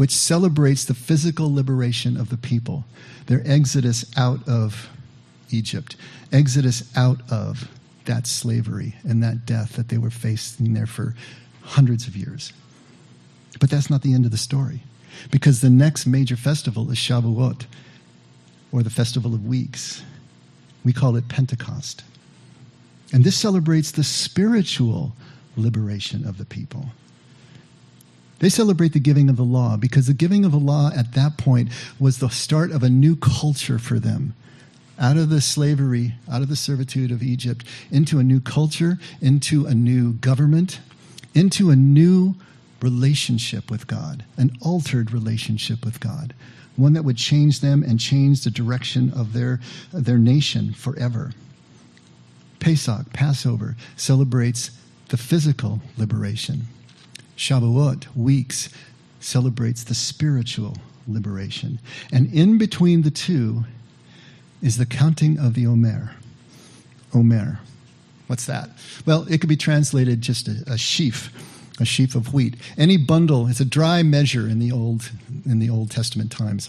which 0.01 0.13
celebrates 0.13 0.87
the 0.87 0.95
physical 0.95 1.53
liberation 1.53 2.17
of 2.17 2.31
the 2.31 2.37
people, 2.39 2.87
their 3.27 3.43
exodus 3.45 4.03
out 4.17 4.41
of 4.49 4.89
Egypt, 5.51 5.95
exodus 6.33 6.91
out 6.97 7.21
of 7.31 7.69
that 8.07 8.27
slavery 8.27 8.95
and 9.05 9.23
that 9.23 9.45
death 9.45 9.75
that 9.75 9.91
they 9.91 9.99
were 9.99 10.09
facing 10.09 10.73
there 10.73 10.87
for 10.87 11.15
hundreds 11.61 12.07
of 12.07 12.17
years. 12.17 12.55
But 13.61 13.69
that's 13.69 13.91
not 13.91 14.01
the 14.01 14.15
end 14.15 14.25
of 14.25 14.31
the 14.31 14.39
story, 14.39 14.83
because 15.31 15.61
the 15.61 15.69
next 15.69 16.07
major 16.07 16.35
festival 16.35 16.91
is 16.91 16.97
Shavuot, 16.97 17.67
or 18.73 18.83
the 18.83 18.89
Festival 18.89 19.35
of 19.35 19.47
Weeks. 19.47 20.03
We 20.83 20.95
call 20.95 21.15
it 21.17 21.29
Pentecost. 21.29 22.05
And 23.13 23.23
this 23.23 23.37
celebrates 23.37 23.91
the 23.91 24.05
spiritual 24.05 25.13
liberation 25.59 26.27
of 26.27 26.39
the 26.39 26.47
people. 26.47 26.87
They 28.41 28.49
celebrate 28.49 28.95
the 28.95 29.01
giving 29.01 29.29
of 29.29 29.37
the 29.37 29.45
law 29.45 29.77
because 29.77 30.07
the 30.07 30.15
giving 30.15 30.45
of 30.45 30.53
the 30.53 30.59
law 30.59 30.91
at 30.97 31.13
that 31.13 31.37
point 31.37 31.69
was 31.99 32.19
the 32.19 32.31
start 32.31 32.73
of 32.73 32.83
a 32.83 32.89
new 32.89 33.15
culture 33.15 33.79
for 33.79 33.99
them. 33.99 34.35
Out 34.99 35.19
of 35.19 35.29
the 35.29 35.43
slavery, 35.43 36.15
out 36.31 36.43
of 36.43 36.49
the 36.49 36.57
servitude 36.57 37.11
of 37.11 37.23
Egypt, 37.23 37.65
into 37.91 38.19
a 38.19 38.25
new 38.25 38.41
culture, 38.41 38.99
into 39.21 39.67
a 39.67 39.75
new 39.75 40.15
government, 40.15 40.81
into 41.35 41.71
a 41.71 41.77
new 41.77 42.35
relationship 42.81 43.71
with 43.71 43.87
God, 43.87 44.25
an 44.39 44.57
altered 44.63 45.13
relationship 45.13 45.85
with 45.85 46.01
God, 46.01 46.35
one 46.77 46.95
that 46.95 47.05
would 47.05 47.19
change 47.19 47.61
them 47.61 47.83
and 47.83 48.01
change 48.01 48.43
the 48.43 48.51
direction 48.51 49.13
of 49.13 49.35
their, 49.35 49.61
their 49.93 50.19
nation 50.19 50.73
forever. 50.73 51.33
Pesach, 52.59 53.13
Passover, 53.13 53.77
celebrates 53.97 54.71
the 55.09 55.19
physical 55.19 55.81
liberation. 55.99 56.67
Shavuot, 57.41 58.15
weeks, 58.15 58.69
celebrates 59.19 59.83
the 59.83 59.95
spiritual 59.95 60.77
liberation. 61.09 61.79
And 62.13 62.33
in 62.35 62.59
between 62.59 63.01
the 63.01 63.11
two 63.11 63.65
is 64.61 64.77
the 64.77 64.85
counting 64.85 65.39
of 65.39 65.55
the 65.55 65.67
Omer. 65.67 66.13
Omer. 67.15 67.61
What's 68.27 68.45
that? 68.45 68.69
Well, 69.07 69.27
it 69.31 69.41
could 69.41 69.49
be 69.49 69.57
translated 69.57 70.21
just 70.21 70.49
a, 70.49 70.65
a 70.67 70.77
sheaf, 70.77 71.33
a 71.81 71.87
sheaf 71.87 72.15
of 72.15 72.35
wheat. 72.35 72.57
Any 72.77 72.99
bundle, 72.99 73.47
it's 73.47 73.59
a 73.59 73.65
dry 73.65 74.03
measure 74.03 74.47
in 74.47 74.59
the 74.59 74.71
Old, 74.71 75.11
in 75.47 75.61
the 75.61 75.71
Old 75.71 75.91
Testament 75.91 76.31
times. 76.31 76.69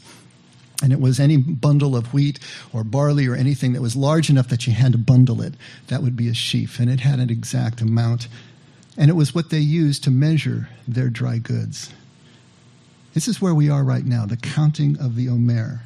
And 0.81 0.93
it 0.93 1.01
was 1.01 1.19
any 1.19 1.35
bundle 1.35 1.97
of 1.97 2.13
wheat 2.13 2.39
or 2.71 2.85
barley 2.85 3.27
or 3.27 3.35
anything 3.35 3.73
that 3.73 3.81
was 3.81 3.97
large 3.97 4.29
enough 4.29 4.47
that 4.47 4.65
you 4.65 4.73
had 4.73 4.93
to 4.93 4.97
bundle 4.97 5.41
it. 5.41 5.53
That 5.87 6.01
would 6.01 6.15
be 6.15 6.29
a 6.29 6.33
sheaf. 6.33 6.79
And 6.79 6.89
it 6.89 7.01
had 7.01 7.19
an 7.19 7.29
exact 7.29 7.81
amount. 7.81 8.29
And 9.01 9.09
it 9.09 9.15
was 9.15 9.33
what 9.33 9.49
they 9.49 9.57
used 9.57 10.03
to 10.03 10.11
measure 10.11 10.69
their 10.87 11.09
dry 11.09 11.39
goods. 11.39 11.91
This 13.15 13.27
is 13.27 13.41
where 13.41 13.55
we 13.55 13.67
are 13.67 13.83
right 13.83 14.05
now, 14.05 14.27
the 14.27 14.37
counting 14.37 14.95
of 14.99 15.15
the 15.15 15.27
Omer. 15.27 15.81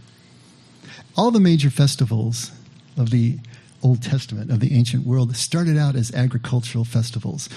All 1.16 1.32
the 1.32 1.40
major 1.40 1.70
festivals 1.70 2.52
of 2.98 3.12
the 3.12 3.40
Old 3.82 4.04
Testament, 4.04 4.52
of 4.52 4.60
the 4.60 4.76
ancient 4.76 5.08
world, 5.08 5.34
started 5.38 5.78
out 5.78 5.96
as 5.96 6.14
agricultural 6.14 6.84
festivals. 6.84 7.48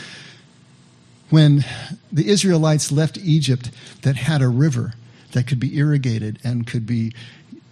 When 1.29 1.65
the 2.12 2.29
Israelites 2.29 2.93
left 2.93 3.19
Egypt 3.19 3.73
that 4.03 4.15
had 4.15 4.43
a 4.43 4.49
river, 4.49 4.95
that 5.33 5.49
could 5.49 5.59
be 5.59 5.77
irrigated 5.77 6.38
and 6.45 6.69
could 6.69 6.87
be, 6.87 7.12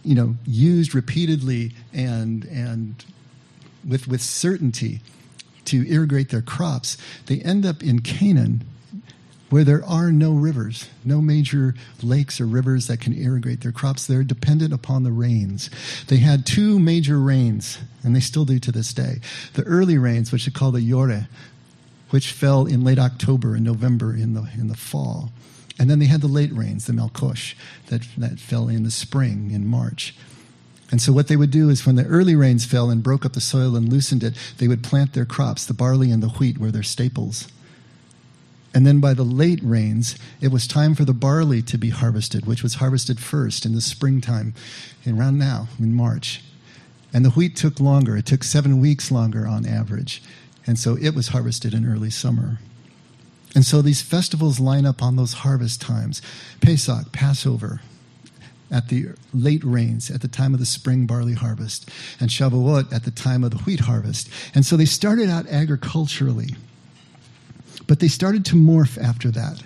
you 0.03 0.17
know, 0.17 0.35
used 0.45 0.93
repeatedly 0.93 1.73
and 1.93 2.47
and 2.47 3.05
with 3.89 4.09
with 4.09 4.23
certainty 4.23 5.03
to 5.67 5.89
irrigate 5.91 6.31
their 6.31 6.43
crops, 6.43 6.97
they 7.27 7.41
end 7.41 7.67
up 7.67 7.83
in 7.83 8.01
Canaan 8.01 8.65
where 9.49 9.65
there 9.65 9.85
are 9.85 10.11
no 10.11 10.35
rivers, 10.35 10.89
no 11.05 11.21
major 11.21 11.75
lakes 12.03 12.41
or 12.41 12.47
rivers 12.47 12.89
that 12.89 13.01
can 13.01 13.13
irrigate 13.13 13.61
their 13.61 13.73
crops. 13.73 14.07
They're 14.07 14.25
dependent 14.25 14.73
upon 14.73 15.05
the 15.05 15.13
rains. 15.13 15.71
They 16.09 16.17
had 16.17 16.45
two 16.45 16.79
major 16.79 17.21
rains, 17.21 17.79
and 18.03 18.15
they 18.15 18.21
still 18.21 18.45
do 18.45 18.59
to 18.59 18.73
this 18.73 18.93
day. 18.93 19.21
The 19.55 19.63
early 19.63 19.99
rains, 19.99 20.33
which 20.33 20.47
they 20.47 20.51
call 20.51 20.73
the 20.73 20.81
Yore, 20.81 21.29
which 22.11 22.33
fell 22.33 22.67
in 22.67 22.83
late 22.83 22.99
October 22.99 23.55
and 23.55 23.65
November 23.65 24.15
in 24.15 24.35
the, 24.35 24.49
in 24.55 24.69
the 24.69 24.77
fall. 24.77 25.31
And 25.79 25.91
then 25.91 25.99
they 25.99 26.07
had 26.07 26.23
the 26.23 26.27
late 26.27 26.53
rains, 26.53 26.87
the 26.87 26.93
Melkosh, 26.93 27.55
that, 27.89 28.03
that 28.17 28.41
fell 28.41 28.69
in 28.69 28.83
the 28.83 28.91
spring, 28.91 29.51
in 29.53 29.67
March. 29.67 30.15
And 30.91 31.03
so 31.03 31.13
what 31.13 31.29
they 31.29 31.37
would 31.37 31.51
do 31.51 31.69
is 31.69 31.85
when 31.85 31.97
the 31.97 32.07
early 32.07 32.37
rains 32.37 32.65
fell 32.65 32.91
and 32.91 33.03
broke 33.03 33.25
up 33.25 33.33
the 33.33 33.41
soil 33.41 33.75
and 33.75 33.89
loosened 33.89 34.23
it, 34.23 34.35
they 34.59 34.69
would 34.69 34.85
plant 34.85 35.15
their 35.15 35.25
crops. 35.25 35.67
The 35.67 35.75
barley 35.75 36.11
and 36.13 36.23
the 36.23 36.29
wheat 36.29 36.59
were 36.59 36.71
their 36.71 36.85
staples. 36.85 37.49
And 38.73 38.87
then 38.87 39.01
by 39.01 39.15
the 39.15 39.25
late 39.25 39.61
rains, 39.63 40.17
it 40.41 40.53
was 40.53 40.67
time 40.67 40.95
for 40.95 41.05
the 41.05 41.15
barley 41.15 41.63
to 41.63 41.79
be 41.79 41.91
harvested, 41.91 42.47
which 42.47 42.63
was 42.63 42.75
harvested 42.75 43.19
first 43.19 43.65
in 43.65 43.75
the 43.75 43.81
springtime, 43.81 44.55
around 45.07 45.39
now, 45.39 45.69
in 45.79 45.95
March. 45.95 46.43
And 47.13 47.25
the 47.25 47.31
wheat 47.31 47.57
took 47.57 47.81
longer. 47.81 48.17
It 48.17 48.27
took 48.27 48.45
seven 48.45 48.81
weeks 48.81 49.11
longer 49.11 49.47
on 49.47 49.67
average. 49.67 50.23
And 50.67 50.79
so 50.79 50.97
it 50.97 51.15
was 51.15 51.29
harvested 51.29 51.73
in 51.73 51.91
early 51.91 52.11
summer. 52.11 52.59
And 53.55 53.65
so 53.65 53.81
these 53.81 54.03
festivals 54.03 54.61
line 54.61 54.85
up 54.85 55.03
on 55.03 55.17
those 55.17 55.33
harvest 55.33 55.81
times 55.81 56.21
Pesach, 56.61 57.11
Passover, 57.13 57.81
at 58.71 58.89
the 58.89 59.07
late 59.33 59.65
rains, 59.65 60.11
at 60.11 60.21
the 60.21 60.29
time 60.29 60.55
of 60.55 60.61
the 60.61 60.67
spring 60.67 61.07
barley 61.07 61.35
harvest, 61.35 61.91
and 62.21 62.31
Shavuot 62.31 62.93
at 62.93 63.05
the 63.05 63.11
time 63.11 63.45
of 63.45 63.51
the 63.51 63.59
wheat 63.59 63.81
harvest. 63.81 64.29
And 64.55 64.65
so 64.65 64.77
they 64.77 64.85
started 64.85 65.31
out 65.31 65.47
agriculturally, 65.47 66.57
but 67.87 68.01
they 68.01 68.09
started 68.09 68.45
to 68.47 68.57
morph 68.57 69.01
after 69.03 69.31
that. 69.31 69.63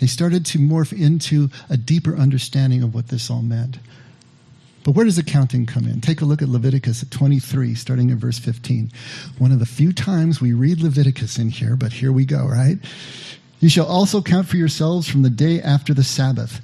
They 0.00 0.06
started 0.06 0.46
to 0.46 0.58
morph 0.58 0.98
into 0.98 1.50
a 1.68 1.76
deeper 1.76 2.16
understanding 2.16 2.82
of 2.82 2.94
what 2.94 3.08
this 3.08 3.30
all 3.30 3.42
meant. 3.42 3.78
But 4.82 4.92
where 4.92 5.04
does 5.04 5.18
accounting 5.18 5.66
come 5.66 5.84
in? 5.84 6.00
Take 6.00 6.22
a 6.22 6.24
look 6.24 6.40
at 6.40 6.48
Leviticus 6.48 7.04
23, 7.10 7.74
starting 7.74 8.10
at 8.10 8.16
verse 8.16 8.38
15. 8.38 8.90
One 9.36 9.52
of 9.52 9.58
the 9.58 9.66
few 9.66 9.92
times 9.92 10.40
we 10.40 10.54
read 10.54 10.80
Leviticus 10.80 11.38
in 11.38 11.50
here, 11.50 11.76
but 11.76 11.92
here 11.92 12.12
we 12.12 12.24
go, 12.24 12.46
right? 12.46 12.78
You 13.60 13.68
shall 13.68 13.84
also 13.86 14.22
count 14.22 14.48
for 14.48 14.56
yourselves 14.56 15.06
from 15.06 15.20
the 15.20 15.28
day 15.28 15.60
after 15.60 15.92
the 15.92 16.02
Sabbath, 16.02 16.62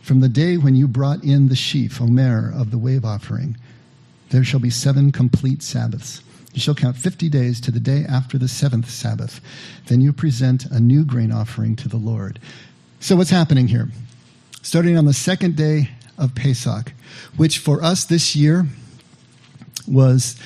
from 0.00 0.20
the 0.20 0.28
day 0.28 0.56
when 0.56 0.74
you 0.74 0.88
brought 0.88 1.22
in 1.22 1.48
the 1.48 1.56
sheaf, 1.56 2.00
Omer, 2.00 2.52
of 2.54 2.70
the 2.70 2.78
wave 2.78 3.04
offering. 3.04 3.56
There 4.30 4.44
shall 4.44 4.60
be 4.60 4.70
seven 4.70 5.12
complete 5.12 5.62
Sabbaths. 5.62 6.22
You 6.52 6.60
shall 6.60 6.74
count 6.74 6.96
fifty 6.96 7.28
days 7.28 7.60
to 7.60 7.70
the 7.70 7.80
day 7.80 8.04
after 8.08 8.38
the 8.38 8.48
seventh 8.48 8.90
Sabbath. 8.90 9.40
Then 9.86 10.00
you 10.00 10.12
present 10.12 10.64
a 10.66 10.80
new 10.80 11.04
grain 11.04 11.30
offering 11.30 11.76
to 11.76 11.88
the 11.88 11.96
Lord. 11.96 12.40
So, 12.98 13.16
what's 13.16 13.30
happening 13.30 13.68
here? 13.68 13.88
Starting 14.62 14.96
on 14.98 15.04
the 15.04 15.12
second 15.12 15.56
day 15.56 15.90
of 16.18 16.34
Pesach, 16.34 16.92
which 17.36 17.58
for 17.58 17.82
us 17.82 18.04
this 18.04 18.36
year 18.36 18.66
was 19.86 20.36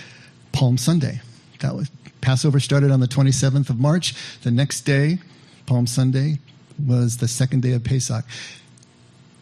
Palm 0.52 0.78
Sunday. 0.78 1.20
That 1.60 1.74
was 1.74 1.90
Passover 2.20 2.58
started 2.58 2.90
on 2.90 3.00
the 3.00 3.08
27th 3.08 3.68
of 3.68 3.78
March. 3.78 4.14
The 4.42 4.50
next 4.50 4.82
day, 4.82 5.18
Palm 5.66 5.86
Sunday, 5.86 6.38
was 6.84 7.18
the 7.18 7.28
second 7.28 7.62
day 7.62 7.72
of 7.72 7.84
Pesach. 7.84 8.24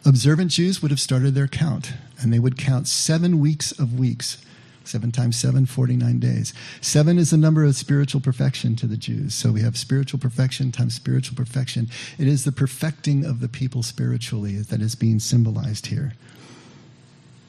Observant 0.05 0.51
Jews 0.51 0.81
would 0.81 0.91
have 0.91 0.99
started 0.99 1.33
their 1.33 1.47
count, 1.47 1.93
and 2.19 2.33
they 2.33 2.39
would 2.39 2.57
count 2.57 2.87
seven 2.87 3.39
weeks 3.39 3.71
of 3.71 3.97
weeks. 3.97 4.37
Seven 4.85 5.13
times 5.13 5.37
seven, 5.37 5.65
49 5.65 6.19
days. 6.19 6.53
Seven 6.81 7.17
is 7.17 7.29
the 7.29 7.37
number 7.37 7.63
of 7.63 7.73
spiritual 7.73 8.19
perfection 8.19 8.75
to 8.75 8.85
the 8.85 8.97
Jews. 8.97 9.33
So 9.33 9.53
we 9.53 9.61
have 9.61 9.77
spiritual 9.77 10.19
perfection 10.19 10.73
times 10.73 10.93
spiritual 10.93 11.37
perfection. 11.37 11.89
It 12.17 12.27
is 12.27 12.43
the 12.43 12.51
perfecting 12.51 13.23
of 13.23 13.39
the 13.39 13.47
people 13.47 13.81
spiritually 13.81 14.57
that 14.57 14.81
is 14.81 14.95
being 14.95 15.19
symbolized 15.19 15.85
here. 15.85 16.13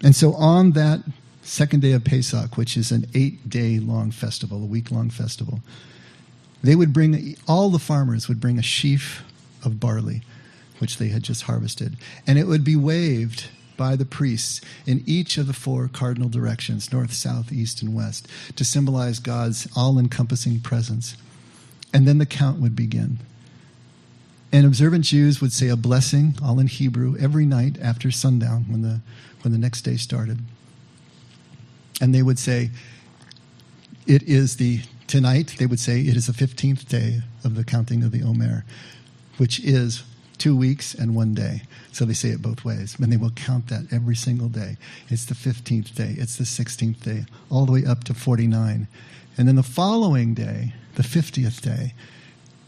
And 0.01 0.15
so 0.15 0.35
on 0.35 0.73
that 0.73 1.01
second 1.43 1.83
day 1.83 1.91
of 1.91 2.05
Pesach, 2.05 2.57
which 2.57 2.77
is 2.77 2.93
an 2.93 3.07
eight 3.15 3.51
day 3.51 3.81
long 3.81 4.13
festival, 4.13 4.63
a 4.63 4.67
week 4.67 4.93
long 4.93 5.11
festival, 5.11 5.61
they 6.63 6.77
would 6.77 6.93
bring, 6.93 7.37
all 7.49 7.69
the 7.69 7.81
farmers 7.81 8.29
would 8.29 8.41
bring 8.41 8.61
a 8.61 8.63
sheaf 8.63 9.25
of 9.65 9.81
barley, 9.81 10.23
which 10.85 10.99
they 10.99 11.09
had 11.09 11.23
just 11.23 11.45
harvested, 11.45 11.97
and 12.27 12.39
it 12.39 12.47
would 12.47 12.63
be 12.63 12.77
waved 12.77 13.47
by 13.75 13.97
the 13.97 14.05
priests 14.05 14.61
in 14.85 15.03
each 15.07 15.39
of 15.39 15.47
the 15.47 15.55
four 15.55 15.89
cardinal 15.89 16.29
directions 16.29 16.93
north, 16.93 17.11
south, 17.11 17.51
east, 17.51 17.81
and 17.81 17.95
west 17.95 18.29
to 18.55 18.67
symbolize 18.67 19.19
God's 19.19 19.67
all 19.75 19.99
encompassing 19.99 20.61
presence. 20.61 21.17
And 21.95 22.07
then 22.07 22.19
the 22.19 22.27
count 22.27 22.61
would 22.61 22.77
begin. 22.77 23.21
And 24.53 24.67
observant 24.67 25.07
Jews 25.07 25.41
would 25.41 25.55
say 25.55 25.69
a 25.69 25.75
blessing, 25.75 26.35
all 26.45 26.59
in 26.59 26.67
Hebrew, 26.67 27.17
every 27.19 27.47
night 27.47 27.79
after 27.81 28.11
sundown 28.11 28.67
when 28.69 28.83
the, 28.83 29.01
when 29.41 29.53
the 29.53 29.59
next 29.59 29.87
day 29.87 29.97
started. 29.97 30.41
And 31.99 32.15
they 32.15 32.23
would 32.23 32.39
say, 32.39 32.73
It 34.07 34.23
is 34.25 34.59
the, 34.59 34.81
tonight, 35.07 35.55
they 35.59 35.65
would 35.65 35.81
say, 35.81 36.03
it 36.03 36.15
is 36.15 36.27
the 36.27 36.35
15th 36.35 36.87
day 36.87 37.23
of 37.43 37.55
the 37.55 37.65
counting 37.65 38.03
of 38.03 38.13
the 38.13 38.23
Omer, 38.23 38.67
which 39.39 39.61
is 39.61 40.03
two 40.45 40.55
weeks 40.55 40.93
and 40.93 41.17
one 41.17 41.33
day. 41.33 41.63
So 41.91 42.05
they 42.05 42.13
say 42.13 42.29
it 42.29 42.43
both 42.43 42.67
ways. 42.67 42.99
And 43.01 43.11
they 43.11 43.17
will 43.17 43.31
count 43.31 43.69
that 43.69 43.91
every 43.91 44.15
single 44.15 44.51
day. 44.51 44.77
It's 45.09 45.25
the 45.25 45.35
15th 45.35 45.95
day, 45.95 46.17
it's 46.19 46.37
the 46.37 46.45
16th 46.45 47.03
day, 47.03 47.25
all 47.49 47.65
the 47.65 47.73
way 47.73 47.87
up 47.87 48.05
to 48.05 48.13
49. 48.13 48.87
And 49.39 49.49
then 49.49 49.57
the 49.57 49.63
following 49.63 50.35
day, 50.35 50.75
the 50.97 51.03
50th 51.03 51.63
day, 51.63 51.95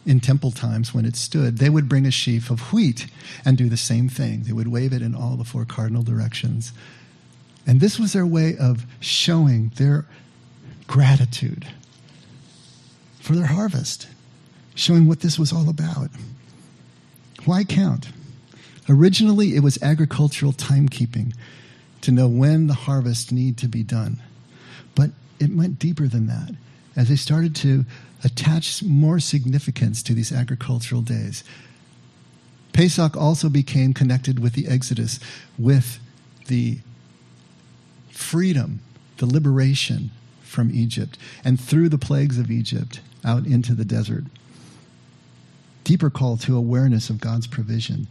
in 0.06 0.20
temple 0.20 0.52
times 0.52 0.94
when 0.94 1.04
it 1.04 1.16
stood, 1.16 1.58
they 1.58 1.68
would 1.68 1.86
bring 1.86 2.06
a 2.06 2.10
sheaf 2.10 2.48
of 2.48 2.72
wheat 2.72 3.08
and 3.44 3.58
do 3.58 3.68
the 3.68 3.76
same 3.76 4.08
thing. 4.08 4.44
They 4.44 4.54
would 4.54 4.68
wave 4.68 4.94
it 4.94 5.02
in 5.02 5.14
all 5.14 5.36
the 5.36 5.44
four 5.44 5.66
cardinal 5.66 6.02
directions. 6.02 6.72
And 7.66 7.80
this 7.80 7.98
was 7.98 8.14
their 8.14 8.24
way 8.24 8.56
of 8.56 8.86
showing 9.00 9.70
their 9.76 10.06
gratitude 10.86 11.66
for 13.20 13.34
their 13.34 13.48
harvest. 13.48 14.08
showing 14.74 15.08
what 15.08 15.20
this 15.20 15.38
was 15.38 15.52
all 15.52 15.68
about. 15.68 16.10
Why 17.46 17.62
count? 17.62 18.08
Originally, 18.88 19.54
it 19.54 19.60
was 19.60 19.80
agricultural 19.80 20.52
timekeeping 20.52 21.32
to 22.02 22.10
know 22.10 22.28
when 22.28 22.66
the 22.66 22.74
harvest 22.74 23.32
need 23.32 23.56
to 23.58 23.68
be 23.68 23.82
done. 23.82 24.20
But 24.94 25.10
it 25.38 25.54
went 25.54 25.78
deeper 25.78 26.08
than 26.08 26.26
that 26.26 26.54
as 26.96 27.08
they 27.08 27.16
started 27.16 27.54
to 27.56 27.84
attach 28.24 28.82
more 28.82 29.20
significance 29.20 30.02
to 30.02 30.12
these 30.12 30.32
agricultural 30.32 31.02
days. 31.02 31.44
Pesach 32.72 33.16
also 33.16 33.48
became 33.48 33.94
connected 33.94 34.40
with 34.40 34.54
the 34.54 34.66
Exodus, 34.66 35.20
with 35.56 36.00
the 36.48 36.80
freedom, 38.10 38.80
the 39.18 39.26
liberation 39.26 40.10
from 40.42 40.70
Egypt, 40.72 41.16
and 41.44 41.60
through 41.60 41.88
the 41.88 41.98
plagues 41.98 42.38
of 42.38 42.50
Egypt 42.50 43.00
out 43.24 43.46
into 43.46 43.72
the 43.74 43.84
desert. 43.84 44.24
Deeper 45.86 46.10
call 46.10 46.36
to 46.38 46.56
awareness 46.56 47.10
of 47.10 47.20
God's 47.20 47.46
provision. 47.46 48.08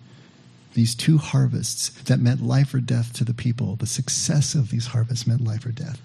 These 0.75 0.95
two 0.95 1.17
harvests 1.17 1.89
that 2.03 2.21
meant 2.21 2.41
life 2.41 2.73
or 2.73 2.79
death 2.79 3.11
to 3.15 3.25
the 3.25 3.33
people, 3.33 3.75
the 3.75 3.85
success 3.85 4.55
of 4.55 4.69
these 4.69 4.87
harvests 4.87 5.27
meant 5.27 5.43
life 5.43 5.65
or 5.65 5.73
death. 5.73 6.01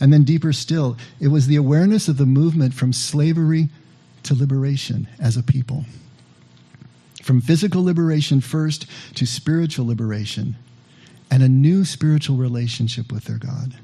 And 0.00 0.12
then 0.12 0.24
deeper 0.24 0.52
still, 0.52 0.96
it 1.20 1.28
was 1.28 1.46
the 1.46 1.54
awareness 1.54 2.08
of 2.08 2.16
the 2.16 2.26
movement 2.26 2.74
from 2.74 2.92
slavery 2.92 3.68
to 4.24 4.34
liberation 4.34 5.06
as 5.20 5.36
a 5.36 5.44
people. 5.44 5.84
From 7.22 7.40
physical 7.40 7.84
liberation 7.84 8.40
first 8.40 8.86
to 9.14 9.26
spiritual 9.26 9.86
liberation 9.86 10.56
and 11.30 11.40
a 11.40 11.48
new 11.48 11.84
spiritual 11.84 12.36
relationship 12.36 13.12
with 13.12 13.26
their 13.26 13.38
God. 13.38 13.76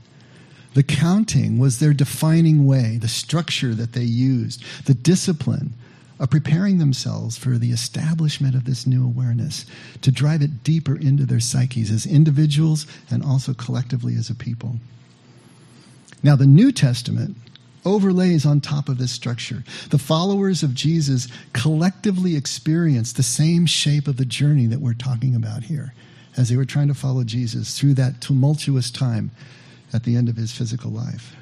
The 0.75 0.83
counting 0.83 1.61
was 1.61 1.79
their 1.79 1.95
defining 1.95 2.67
way, 2.67 2.99
the 3.00 3.07
structure 3.07 3.76
that 3.76 3.93
they 3.93 4.02
used, 4.02 4.64
the 4.87 4.95
discipline 4.95 5.75
of 6.23 6.31
preparing 6.31 6.79
themselves 6.79 7.37
for 7.37 7.59
the 7.59 7.73
establishment 7.73 8.55
of 8.55 8.64
this 8.64 8.87
new 8.87 9.05
awareness, 9.05 9.67
to 10.00 10.12
drive 10.12 10.41
it 10.41 10.62
deeper 10.62 10.97
into 10.97 11.26
their 11.26 11.41
psyches 11.41 11.91
as 11.91 12.07
individuals 12.07 12.87
and 13.11 13.25
also 13.25 13.52
collectively 13.52 14.14
as 14.14 14.31
a 14.31 14.35
people. 14.35 14.76
Now, 16.23 16.37
the 16.37 16.47
New 16.47 16.71
Testament 16.71 17.37
overlays 17.85 18.47
on 18.47 18.61
top 18.61 18.88
of 18.88 18.99
this 18.99 19.11
structure. 19.11 19.64
The 19.91 19.99
followers 19.99 20.62
of 20.62 20.75
Jesus 20.75 21.26
collectively 21.52 22.37
experienced 22.37 23.17
the 23.17 23.25
same 23.25 23.67
shape 23.67 24.07
of 24.07 24.17
the 24.17 24.25
journey 24.25 24.67
that 24.67 24.81
we're 24.81 24.95
talking 24.95 25.35
about 25.35 25.64
here 25.64 25.93
as 26.37 26.49
they 26.49 26.57
were 26.57 26.64
trying 26.64 26.87
to 26.87 26.95
follow 26.95 27.25
Jesus 27.25 27.76
through 27.76 27.95
that 27.95 28.21
tumultuous 28.21 28.93
time 28.93 29.33
at 29.93 30.05
the 30.05 30.17
end 30.17 30.29
of 30.29 30.37
his 30.37 30.52
physical 30.52 30.93
life. 30.93 31.35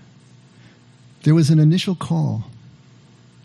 There 1.24 1.34
was 1.34 1.50
an 1.50 1.58
initial 1.58 1.94
call, 1.94 2.44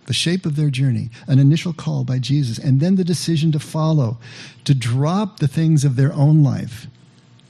the 0.05 0.13
shape 0.13 0.45
of 0.45 0.55
their 0.55 0.69
journey, 0.69 1.09
an 1.27 1.39
initial 1.39 1.73
call 1.73 2.03
by 2.03 2.19
Jesus, 2.19 2.57
and 2.57 2.79
then 2.79 2.95
the 2.95 3.03
decision 3.03 3.51
to 3.51 3.59
follow, 3.59 4.17
to 4.63 4.73
drop 4.73 5.39
the 5.39 5.47
things 5.47 5.83
of 5.83 5.95
their 5.95 6.13
own 6.13 6.43
life 6.43 6.87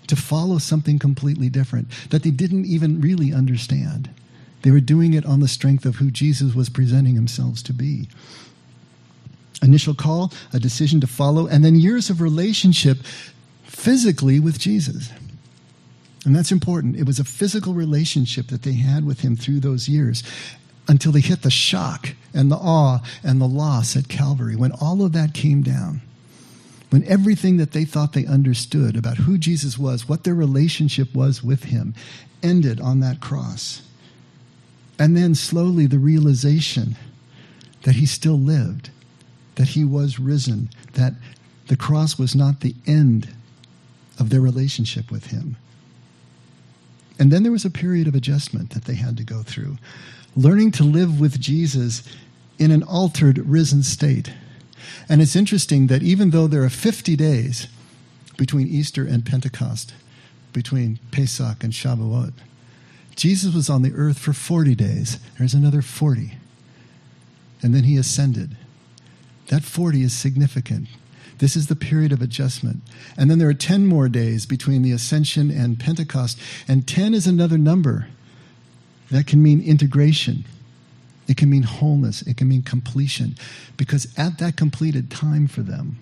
to 0.07 0.15
follow 0.15 0.57
something 0.57 1.00
completely 1.00 1.50
different 1.50 1.88
that 2.09 2.24
they 2.24 2.31
didn't 2.31 2.65
even 2.65 3.01
really 3.01 3.33
understand. 3.33 4.09
They 4.62 4.71
were 4.71 4.79
doing 4.79 5.13
it 5.13 5.25
on 5.25 5.39
the 5.39 5.47
strength 5.47 5.85
of 5.85 5.95
who 5.95 6.12
Jesus 6.12 6.55
was 6.55 6.69
presenting 6.69 7.15
himself 7.15 7.63
to 7.63 7.74
be. 7.74 8.07
Initial 9.62 9.93
call, 9.93 10.33
a 10.53 10.59
decision 10.59 11.00
to 11.01 11.07
follow, 11.07 11.47
and 11.47 11.63
then 11.63 11.75
years 11.75 12.09
of 12.09 12.21
relationship 12.21 12.97
physically 13.63 14.39
with 14.39 14.59
Jesus. 14.59 15.12
And 16.25 16.35
that's 16.35 16.51
important. 16.51 16.97
It 16.97 17.05
was 17.05 17.19
a 17.19 17.24
physical 17.24 17.74
relationship 17.74 18.47
that 18.47 18.63
they 18.63 18.74
had 18.74 19.05
with 19.05 19.21
him 19.21 19.35
through 19.35 19.59
those 19.59 19.88
years 19.88 20.24
until 20.88 21.12
they 21.12 21.20
hit 21.20 21.42
the 21.42 21.51
shock 21.51 22.10
and 22.34 22.51
the 22.51 22.58
awe 22.58 23.00
and 23.24 23.42
the 23.42 23.48
loss 23.48 23.96
at 23.96 24.08
Calvary 24.08 24.56
when 24.56 24.72
all 24.72 25.04
of 25.04 25.13
that 25.13 25.34
came 25.34 25.62
down 25.62 26.01
when 26.96 27.04
everything 27.06 27.58
that 27.58 27.74
they 27.74 27.84
thought 27.84 28.13
they 28.13 28.25
understood 28.25 28.96
about 28.96 29.18
who 29.18 29.38
Jesus 29.38 29.77
was, 29.77 30.07
what 30.07 30.24
their 30.24 30.33
relationship 30.33 31.14
was 31.14 31.44
with 31.44 31.66
him, 31.66 31.94
ended 32.42 32.79
on 32.79 33.01
that 33.01 33.20
cross. 33.20 33.81
And 34.98 35.18
then 35.18 35.36
slowly 35.36 35.88
the 35.88 36.00
realization 36.00 36.96
that 37.83 37.96
he 37.96 38.05
still 38.05 38.40
lived, 38.40 38.92
that 39.55 39.68
he 39.70 39.83
was 39.83 40.20
risen, 40.20 40.70
that 40.94 41.16
the 41.68 41.75
cross 41.75 42.18
was 42.18 42.33
not 42.33 42.62
the 42.62 42.75
end 42.88 43.27
of 44.18 44.29
their 44.29 44.40
relationship 44.40 45.12
with 45.12 45.27
him. 45.27 45.57
And 47.18 47.32
then 47.32 47.44
there 47.44 47.51
was 47.51 47.66
a 47.66 47.70
period 47.70 48.08
of 48.08 48.16
adjustment 48.16 48.72
that 48.72 48.86
they 48.86 48.96
had 48.96 49.18
to 49.18 49.24
go 49.24 49.42
through, 49.42 49.78
learning 50.36 50.72
to 50.72 50.84
live 50.84 51.20
with 51.20 51.40
Jesus 51.40 52.04
in 52.58 52.72
an 52.72 52.84
altered, 52.84 53.38
risen 53.40 53.84
state 53.84 54.34
and 55.10 55.22
it's 55.22 55.36
interesting 55.36 55.88
that 55.88 56.04
even 56.04 56.32
though 56.32 56.48
there 56.48 56.64
are 56.64 56.70
50 56.70 57.16
days 57.16 57.68
between 58.38 58.68
Easter 58.68 59.06
and 59.06 59.25
Pentecost, 59.25 59.94
between 60.54 61.00
Pesach 61.12 61.64
and 61.64 61.74
Shavuot, 61.74 62.34
Jesus 63.16 63.54
was 63.54 63.70
on 63.70 63.82
the 63.82 63.94
earth 63.94 64.20
for 64.20 64.34
40 64.34 64.75
days. 64.75 65.20
There's 65.38 65.54
another 65.54 65.82
40. 65.82 66.34
And 67.62 67.74
then 67.74 67.84
he 67.84 67.98
ascended. 67.98 68.58
That 69.48 69.64
40 69.64 70.01
is 70.04 70.14
significant. 70.14 70.88
This 71.39 71.55
is 71.55 71.67
the 71.67 71.75
period 71.75 72.11
of 72.11 72.21
adjustment. 72.21 72.81
And 73.17 73.29
then 73.29 73.39
there 73.39 73.50
are 73.50 73.53
10 73.53 73.87
more 73.87 74.07
days 74.07 74.45
between 74.45 74.81
the 74.81 74.91
ascension 74.91 75.51
and 75.51 75.79
Pentecost. 75.79 76.39
And 76.67 76.87
10 76.87 77.13
is 77.13 77.27
another 77.27 77.57
number 77.57 78.07
that 79.11 79.27
can 79.27 79.43
mean 79.43 79.61
integration. 79.61 80.45
It 81.27 81.37
can 81.37 81.50
mean 81.50 81.63
wholeness. 81.63 82.21
It 82.21 82.37
can 82.37 82.48
mean 82.48 82.63
completion. 82.63 83.35
Because 83.77 84.07
at 84.17 84.37
that 84.39 84.55
completed 84.55 85.11
time 85.11 85.48
for 85.48 85.61
them, 85.61 85.98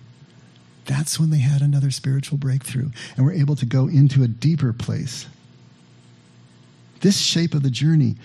that's 0.86 1.18
when 1.18 1.30
they 1.30 1.38
had 1.38 1.62
another 1.62 1.90
spiritual 1.90 2.38
breakthrough 2.38 2.90
and 3.16 3.24
were 3.24 3.32
able 3.32 3.56
to 3.56 3.66
go 3.66 3.88
into 3.88 4.22
a 4.22 4.28
deeper 4.28 4.72
place. 4.72 5.26
This 7.00 7.18
shape 7.20 7.54
of 7.54 7.62
the 7.62 7.70
journey 7.70 8.16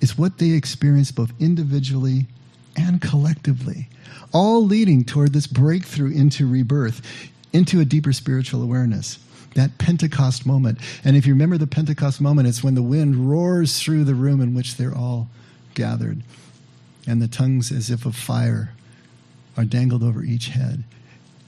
is 0.00 0.18
what 0.18 0.38
they 0.38 0.50
experienced 0.50 1.14
both 1.14 1.32
individually 1.40 2.26
and 2.76 3.00
collectively, 3.00 3.88
all 4.32 4.64
leading 4.64 5.04
toward 5.04 5.32
this 5.32 5.46
breakthrough 5.46 6.12
into 6.12 6.46
rebirth, 6.46 7.02
into 7.52 7.80
a 7.80 7.84
deeper 7.84 8.12
spiritual 8.12 8.62
awareness. 8.62 9.18
That 9.54 9.78
Pentecost 9.78 10.46
moment. 10.46 10.78
And 11.04 11.16
if 11.16 11.26
you 11.26 11.32
remember 11.32 11.58
the 11.58 11.68
Pentecost 11.68 12.20
moment, 12.20 12.48
it's 12.48 12.64
when 12.64 12.74
the 12.74 12.82
wind 12.82 13.30
roars 13.30 13.80
through 13.80 14.02
the 14.02 14.14
room 14.14 14.40
in 14.40 14.52
which 14.52 14.76
they're 14.76 14.94
all 14.94 15.28
gathered, 15.74 16.22
and 17.06 17.22
the 17.22 17.28
tongues 17.28 17.70
as 17.70 17.88
if 17.88 18.04
of 18.04 18.16
fire 18.16 18.72
are 19.56 19.64
dangled 19.64 20.02
over 20.02 20.24
each 20.24 20.48
head. 20.48 20.82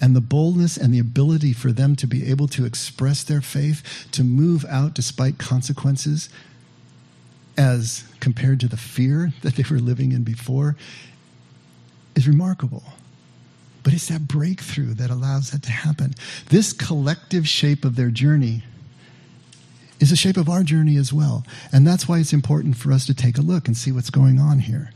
And 0.00 0.14
the 0.14 0.20
boldness 0.20 0.76
and 0.76 0.92
the 0.92 0.98
ability 0.98 1.52
for 1.52 1.72
them 1.72 1.96
to 1.96 2.06
be 2.06 2.30
able 2.30 2.46
to 2.48 2.64
express 2.64 3.24
their 3.24 3.40
faith, 3.40 4.06
to 4.12 4.22
move 4.22 4.64
out 4.66 4.94
despite 4.94 5.38
consequences, 5.38 6.28
as 7.56 8.04
compared 8.20 8.60
to 8.60 8.68
the 8.68 8.76
fear 8.76 9.32
that 9.42 9.56
they 9.56 9.64
were 9.68 9.80
living 9.80 10.12
in 10.12 10.22
before, 10.22 10.76
is 12.16 12.26
remarkable. 12.26 12.82
But 13.84 13.92
it's 13.92 14.08
that 14.08 14.26
breakthrough 14.26 14.94
that 14.94 15.10
allows 15.10 15.52
that 15.52 15.62
to 15.62 15.70
happen. 15.70 16.14
This 16.48 16.72
collective 16.72 17.46
shape 17.46 17.84
of 17.84 17.94
their 17.94 18.10
journey 18.10 18.64
is 20.00 20.10
the 20.10 20.16
shape 20.16 20.36
of 20.36 20.48
our 20.48 20.64
journey 20.64 20.96
as 20.96 21.12
well. 21.12 21.44
And 21.72 21.86
that's 21.86 22.08
why 22.08 22.18
it's 22.18 22.32
important 22.32 22.76
for 22.76 22.90
us 22.90 23.06
to 23.06 23.14
take 23.14 23.38
a 23.38 23.42
look 23.42 23.68
and 23.68 23.76
see 23.76 23.92
what's 23.92 24.10
going 24.10 24.40
on 24.40 24.58
here. 24.58 24.90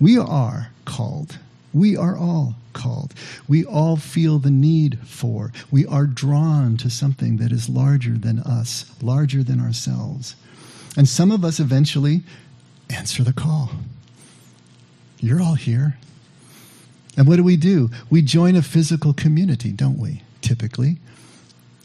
We 0.00 0.16
are 0.16 0.70
called. 0.84 1.38
We 1.74 1.96
are 1.96 2.16
all 2.16 2.54
called. 2.72 3.14
We 3.48 3.64
all 3.64 3.96
feel 3.96 4.38
the 4.38 4.50
need 4.50 4.98
for. 5.00 5.52
We 5.70 5.86
are 5.86 6.06
drawn 6.06 6.76
to 6.78 6.90
something 6.90 7.38
that 7.38 7.52
is 7.52 7.68
larger 7.68 8.16
than 8.16 8.40
us, 8.40 8.94
larger 9.02 9.42
than 9.42 9.60
ourselves. 9.60 10.36
And 10.96 11.08
some 11.08 11.32
of 11.32 11.44
us 11.44 11.58
eventually 11.58 12.22
answer 12.90 13.22
the 13.22 13.32
call. 13.32 13.70
You're 15.22 15.40
all 15.40 15.54
here. 15.54 15.96
And 17.16 17.28
what 17.28 17.36
do 17.36 17.44
we 17.44 17.56
do? 17.56 17.90
We 18.10 18.22
join 18.22 18.56
a 18.56 18.62
physical 18.62 19.14
community, 19.14 19.70
don't 19.70 19.98
we? 19.98 20.22
Typically. 20.40 20.98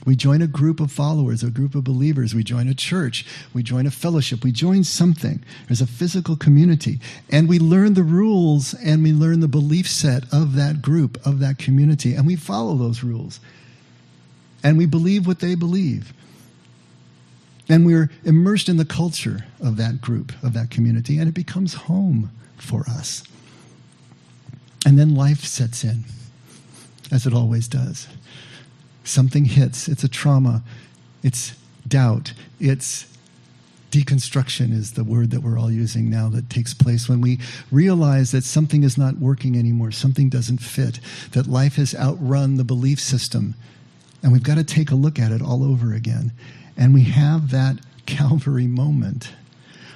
We 0.06 0.16
join 0.16 0.42
a 0.42 0.48
group 0.48 0.80
of 0.80 0.92
followers, 0.92 1.44
a 1.44 1.50
group 1.50 1.76
of 1.76 1.84
believers. 1.84 2.34
We 2.34 2.44
join 2.44 2.68
a 2.68 2.74
church. 2.74 3.26
We 3.54 3.62
join 3.62 3.86
a 3.86 3.92
fellowship. 3.92 4.44
We 4.44 4.54
join 4.54 4.86
something. 4.86 5.44
There's 5.68 5.82
a 5.82 5.88
physical 5.88 6.38
community. 6.38 7.00
And 7.30 7.48
we 7.48 7.60
learn 7.60 7.94
the 7.94 8.04
rules 8.04 8.74
and 8.74 9.04
we 9.04 9.12
learn 9.12 9.42
the 9.42 9.48
belief 9.48 9.88
set 9.88 10.24
of 10.34 10.56
that 10.56 10.82
group, 10.82 11.20
of 11.26 11.40
that 11.40 11.60
community. 11.60 12.16
And 12.16 12.26
we 12.26 12.38
follow 12.38 12.76
those 12.76 13.04
rules. 13.04 13.40
And 14.64 14.78
we 14.78 14.86
believe 14.86 15.28
what 15.28 15.40
they 15.40 15.56
believe. 15.56 16.14
And 17.70 17.86
we're 17.86 18.10
immersed 18.24 18.70
in 18.70 18.78
the 18.78 18.86
culture 18.86 19.46
of 19.62 19.78
that 19.78 20.00
group, 20.02 20.32
of 20.42 20.54
that 20.54 20.70
community. 20.70 21.18
And 21.18 21.28
it 21.28 21.34
becomes 21.34 21.74
home 21.74 22.32
for 22.58 22.86
us. 22.88 23.24
And 24.86 24.98
then 24.98 25.16
life 25.16 25.44
sets 25.44 25.84
in, 25.84 26.06
as 27.12 27.26
it 27.26 27.34
always 27.34 27.68
does 27.68 28.08
something 29.08 29.46
hits. 29.46 29.88
It's 29.88 30.04
a 30.04 30.10
trauma. 30.10 30.64
It's 31.24 31.56
doubt. 31.88 32.34
It's 32.60 33.08
Deconstruction 33.90 34.74
is 34.74 34.92
the 34.92 35.06
word 35.06 35.32
that 35.32 35.42
we're 35.42 35.58
all 35.58 35.72
using 35.72 36.10
now 36.10 36.28
that 36.28 36.50
takes 36.50 36.74
place 36.74 37.08
when 37.08 37.22
we 37.22 37.40
realize 37.72 38.32
that 38.32 38.44
something 38.44 38.84
is 38.84 38.98
not 38.98 39.18
working 39.18 39.58
anymore, 39.58 39.92
something 39.92 40.28
doesn't 40.28 40.58
fit, 40.58 41.00
that 41.32 41.48
life 41.48 41.78
has 41.78 41.96
outrun 41.96 42.58
the 42.58 42.66
belief 42.66 43.00
system, 43.00 43.56
and 44.22 44.34
we've 44.34 44.44
got 44.44 44.56
to 44.56 44.64
take 44.66 44.92
a 44.92 44.96
look 44.96 45.18
at 45.18 45.32
it 45.32 45.42
all 45.42 45.64
over 45.64 45.94
again. 45.94 46.34
And 46.78 46.94
we 46.94 47.04
have 47.04 47.52
that 47.52 47.80
Calvary 48.06 48.68
moment 48.68 49.34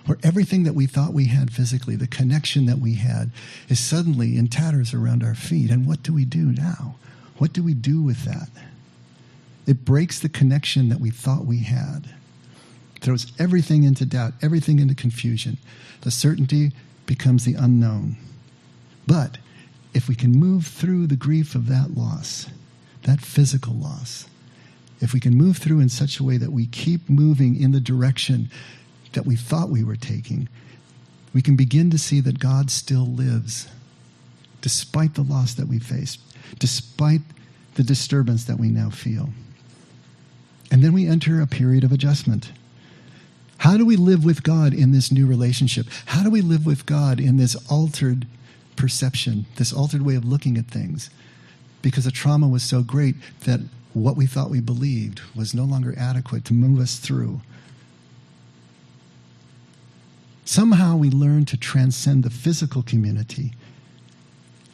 where 0.05 0.17
everything 0.23 0.63
that 0.63 0.73
we 0.73 0.87
thought 0.87 1.13
we 1.13 1.25
had 1.25 1.53
physically, 1.53 1.95
the 1.95 2.07
connection 2.07 2.65
that 2.65 2.79
we 2.79 2.95
had, 2.95 3.31
is 3.69 3.79
suddenly 3.79 4.35
in 4.35 4.47
tatters 4.47 4.93
around 4.93 5.23
our 5.23 5.35
feet. 5.35 5.69
And 5.69 5.85
what 5.85 6.01
do 6.01 6.13
we 6.13 6.25
do 6.25 6.45
now? 6.51 6.95
What 7.37 7.53
do 7.53 7.63
we 7.63 7.75
do 7.75 8.01
with 8.01 8.25
that? 8.25 8.49
It 9.67 9.85
breaks 9.85 10.19
the 10.19 10.29
connection 10.29 10.89
that 10.89 10.99
we 10.99 11.11
thought 11.11 11.45
we 11.45 11.59
had, 11.59 12.09
throws 12.99 13.31
everything 13.37 13.83
into 13.83 14.05
doubt, 14.05 14.33
everything 14.41 14.79
into 14.79 14.95
confusion. 14.95 15.57
The 16.01 16.11
certainty 16.11 16.71
becomes 17.05 17.45
the 17.45 17.53
unknown. 17.53 18.17
But 19.05 19.37
if 19.93 20.07
we 20.07 20.15
can 20.15 20.31
move 20.31 20.65
through 20.65 21.07
the 21.07 21.15
grief 21.15 21.53
of 21.53 21.67
that 21.67 21.95
loss, 21.95 22.47
that 23.03 23.21
physical 23.21 23.73
loss, 23.73 24.27
if 25.01 25.13
we 25.13 25.19
can 25.19 25.35
move 25.35 25.57
through 25.57 25.79
in 25.79 25.89
such 25.89 26.19
a 26.19 26.23
way 26.23 26.37
that 26.37 26.51
we 26.51 26.67
keep 26.67 27.09
moving 27.09 27.59
in 27.59 27.71
the 27.71 27.81
direction 27.81 28.49
that 29.13 29.25
we 29.25 29.35
thought 29.35 29.69
we 29.69 29.83
were 29.83 29.95
taking, 29.95 30.47
we 31.33 31.41
can 31.41 31.55
begin 31.55 31.89
to 31.89 31.97
see 31.97 32.21
that 32.21 32.39
God 32.39 32.69
still 32.69 33.05
lives 33.05 33.67
despite 34.61 35.15
the 35.15 35.23
loss 35.23 35.55
that 35.55 35.67
we 35.67 35.79
face, 35.79 36.19
despite 36.59 37.21
the 37.75 37.83
disturbance 37.83 38.45
that 38.45 38.59
we 38.59 38.69
now 38.69 38.89
feel. 38.89 39.29
And 40.69 40.83
then 40.83 40.93
we 40.93 41.07
enter 41.07 41.41
a 41.41 41.47
period 41.47 41.83
of 41.83 41.91
adjustment. 41.91 42.51
How 43.57 43.77
do 43.77 43.85
we 43.85 43.95
live 43.95 44.23
with 44.23 44.43
God 44.43 44.73
in 44.73 44.91
this 44.91 45.11
new 45.11 45.25
relationship? 45.25 45.87
How 46.07 46.23
do 46.23 46.29
we 46.29 46.41
live 46.41 46.65
with 46.65 46.85
God 46.85 47.19
in 47.19 47.37
this 47.37 47.55
altered 47.69 48.27
perception, 48.75 49.45
this 49.57 49.73
altered 49.73 50.03
way 50.03 50.15
of 50.15 50.25
looking 50.25 50.57
at 50.57 50.67
things? 50.67 51.09
Because 51.81 52.05
the 52.05 52.11
trauma 52.11 52.47
was 52.47 52.63
so 52.63 52.83
great 52.83 53.15
that 53.41 53.61
what 53.93 54.15
we 54.15 54.25
thought 54.25 54.49
we 54.49 54.61
believed 54.61 55.21
was 55.35 55.53
no 55.53 55.63
longer 55.63 55.93
adequate 55.97 56.45
to 56.45 56.53
move 56.53 56.79
us 56.79 56.97
through. 56.97 57.41
Somehow 60.45 60.97
we 60.97 61.09
learn 61.09 61.45
to 61.45 61.57
transcend 61.57 62.23
the 62.23 62.29
physical 62.29 62.83
community 62.83 63.53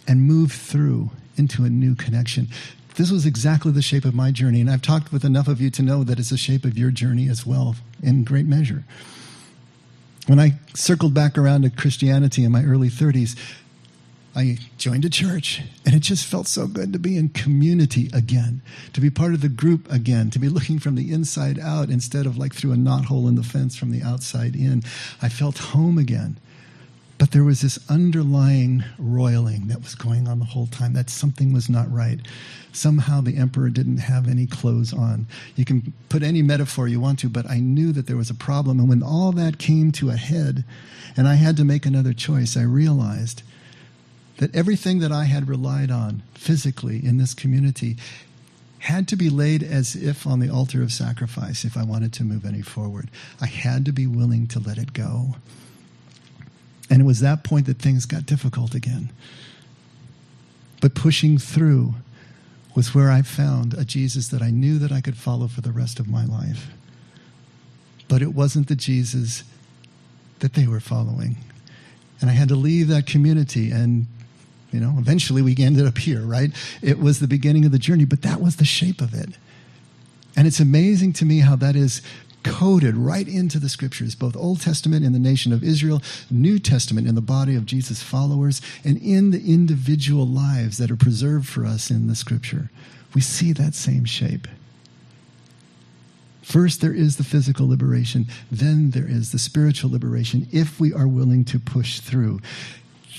and 0.07 0.21
move 0.21 0.51
through 0.51 1.11
into 1.35 1.63
a 1.63 1.69
new 1.69 1.93
connection. 1.95 2.47
This 2.95 3.11
was 3.11 3.25
exactly 3.25 3.71
the 3.71 3.81
shape 3.81 4.05
of 4.05 4.15
my 4.15 4.31
journey, 4.31 4.59
and 4.59 4.71
I've 4.71 4.81
talked 4.81 5.11
with 5.11 5.23
enough 5.23 5.47
of 5.47 5.61
you 5.61 5.69
to 5.71 5.83
know 5.83 6.03
that 6.03 6.17
it's 6.17 6.31
the 6.31 6.37
shape 6.37 6.65
of 6.65 6.77
your 6.77 6.89
journey 6.89 7.29
as 7.29 7.45
well, 7.45 7.75
in 8.01 8.23
great 8.23 8.47
measure. 8.47 8.85
When 10.25 10.39
I 10.39 10.53
circled 10.73 11.13
back 11.13 11.37
around 11.37 11.61
to 11.61 11.69
Christianity 11.69 12.43
in 12.43 12.51
my 12.51 12.63
early 12.63 12.89
30s, 12.89 13.35
I 14.37 14.59
joined 14.77 15.03
a 15.03 15.09
church, 15.09 15.63
and 15.83 15.95
it 15.95 16.01
just 16.01 16.27
felt 16.27 16.45
so 16.45 16.67
good 16.67 16.93
to 16.93 16.99
be 16.99 17.17
in 17.17 17.29
community 17.29 18.07
again, 18.13 18.61
to 18.93 19.01
be 19.01 19.09
part 19.09 19.33
of 19.33 19.41
the 19.41 19.49
group 19.49 19.91
again, 19.91 20.29
to 20.29 20.37
be 20.37 20.47
looking 20.47 20.77
from 20.77 20.93
the 20.93 21.11
inside 21.11 21.57
out 21.57 21.89
instead 21.89 22.27
of 22.27 22.37
like 22.37 22.53
through 22.53 22.73
a 22.73 22.75
knothole 22.75 23.27
in 23.27 23.33
the 23.33 23.41
fence 23.41 23.75
from 23.75 23.89
the 23.89 24.03
outside 24.03 24.55
in. 24.55 24.83
I 25.23 25.29
felt 25.29 25.57
home 25.57 25.97
again. 25.97 26.37
But 27.17 27.31
there 27.31 27.43
was 27.43 27.61
this 27.61 27.79
underlying 27.89 28.83
roiling 28.99 29.69
that 29.69 29.81
was 29.81 29.95
going 29.95 30.27
on 30.27 30.37
the 30.37 30.45
whole 30.45 30.67
time, 30.67 30.93
that 30.93 31.09
something 31.09 31.51
was 31.51 31.67
not 31.67 31.91
right. 31.91 32.19
Somehow 32.71 33.21
the 33.21 33.37
emperor 33.37 33.71
didn't 33.71 33.97
have 33.97 34.27
any 34.27 34.45
clothes 34.45 34.93
on. 34.93 35.25
You 35.55 35.65
can 35.65 35.93
put 36.09 36.21
any 36.21 36.43
metaphor 36.43 36.87
you 36.87 36.99
want 36.99 37.17
to, 37.19 37.29
but 37.29 37.49
I 37.49 37.59
knew 37.59 37.91
that 37.93 38.05
there 38.05 38.17
was 38.17 38.29
a 38.29 38.35
problem. 38.35 38.79
And 38.79 38.87
when 38.87 39.01
all 39.01 39.31
that 39.31 39.57
came 39.57 39.91
to 39.93 40.11
a 40.11 40.15
head 40.15 40.63
and 41.15 41.27
I 41.27 41.33
had 41.33 41.57
to 41.57 41.65
make 41.65 41.87
another 41.87 42.13
choice, 42.13 42.55
I 42.55 42.61
realized 42.61 43.41
that 44.37 44.55
everything 44.55 44.99
that 44.99 45.11
I 45.11 45.25
had 45.25 45.47
relied 45.47 45.91
on 45.91 46.23
physically 46.33 47.03
in 47.03 47.17
this 47.17 47.33
community 47.33 47.97
had 48.79 49.07
to 49.07 49.15
be 49.15 49.29
laid 49.29 49.63
as 49.63 49.95
if 49.95 50.27
on 50.27 50.39
the 50.39 50.49
altar 50.49 50.81
of 50.81 50.91
sacrifice 50.91 51.65
if 51.65 51.75
I 51.75 51.83
wanted 51.83 52.13
to 52.13 52.23
move 52.23 52.45
any 52.45 52.61
forward. 52.61 53.09
I 53.41 53.47
had 53.47 53.85
to 53.85 53.91
be 53.91 54.07
willing 54.07 54.47
to 54.47 54.59
let 54.59 54.77
it 54.77 54.93
go. 54.93 55.35
And 56.89 57.01
it 57.01 57.05
was 57.05 57.19
that 57.19 57.43
point 57.43 57.65
that 57.65 57.79
things 57.79 58.05
got 58.05 58.25
difficult 58.25 58.75
again. 58.75 59.11
But 60.79 60.93
pushing 60.93 61.37
through 61.37 61.95
was 62.75 62.93
where 62.93 63.09
I 63.09 63.23
found 63.23 63.73
a 63.73 63.83
Jesus 63.83 64.27
that 64.27 64.43
I 64.43 64.51
knew 64.51 64.77
that 64.77 64.91
I 64.91 65.01
could 65.01 65.17
follow 65.17 65.47
for 65.47 65.61
the 65.61 65.71
rest 65.71 65.99
of 65.99 66.07
my 66.07 66.25
life. 66.25 66.67
But 68.07 68.21
it 68.21 68.33
wasn't 68.33 68.67
the 68.67 68.75
Jesus 68.75 69.43
that 70.39 70.53
they 70.53 70.67
were 70.67 70.79
following. 70.79 71.37
And 72.21 72.29
I 72.29 72.33
had 72.33 72.47
to 72.49 72.55
leave 72.55 72.87
that 72.87 73.07
community 73.07 73.71
and 73.71 74.05
you 74.71 74.79
know, 74.79 74.95
eventually 74.97 75.41
we 75.41 75.55
ended 75.57 75.87
up 75.87 75.97
here, 75.97 76.21
right? 76.21 76.51
It 76.81 76.99
was 76.99 77.19
the 77.19 77.27
beginning 77.27 77.65
of 77.65 77.71
the 77.71 77.79
journey, 77.79 78.05
but 78.05 78.21
that 78.23 78.41
was 78.41 78.57
the 78.57 78.65
shape 78.65 79.01
of 79.01 79.13
it. 79.13 79.29
And 80.35 80.45
it's 80.45 80.59
amazing 80.59 81.13
to 81.13 81.25
me 81.25 81.39
how 81.39 81.55
that 81.55 81.75
is 81.75 82.01
coded 82.43 82.95
right 82.95 83.27
into 83.27 83.59
the 83.59 83.69
scriptures, 83.69 84.15
both 84.15 84.35
Old 84.35 84.61
Testament 84.61 85.05
in 85.05 85.13
the 85.13 85.19
nation 85.19 85.51
of 85.51 85.63
Israel, 85.63 86.01
New 86.29 86.59
Testament 86.59 87.07
in 87.07 87.15
the 87.15 87.21
body 87.21 87.55
of 87.55 87.65
Jesus' 87.65 88.03
followers, 88.03 88.61
and 88.83 88.97
in 88.97 89.31
the 89.31 89.53
individual 89.53 90.25
lives 90.25 90.77
that 90.77 90.91
are 90.91 90.95
preserved 90.95 91.47
for 91.47 91.65
us 91.65 91.89
in 91.89 92.07
the 92.07 92.15
scripture. 92.15 92.69
We 93.13 93.21
see 93.21 93.51
that 93.53 93.73
same 93.73 94.05
shape. 94.05 94.47
First, 96.41 96.79
there 96.79 96.93
is 96.93 97.17
the 97.17 97.25
physical 97.25 97.67
liberation, 97.67 98.27
then, 98.49 98.91
there 98.91 99.07
is 99.07 99.31
the 99.31 99.39
spiritual 99.39 99.91
liberation 99.91 100.47
if 100.51 100.79
we 100.79 100.93
are 100.93 101.07
willing 101.07 101.43
to 101.45 101.59
push 101.59 101.99
through 101.99 102.39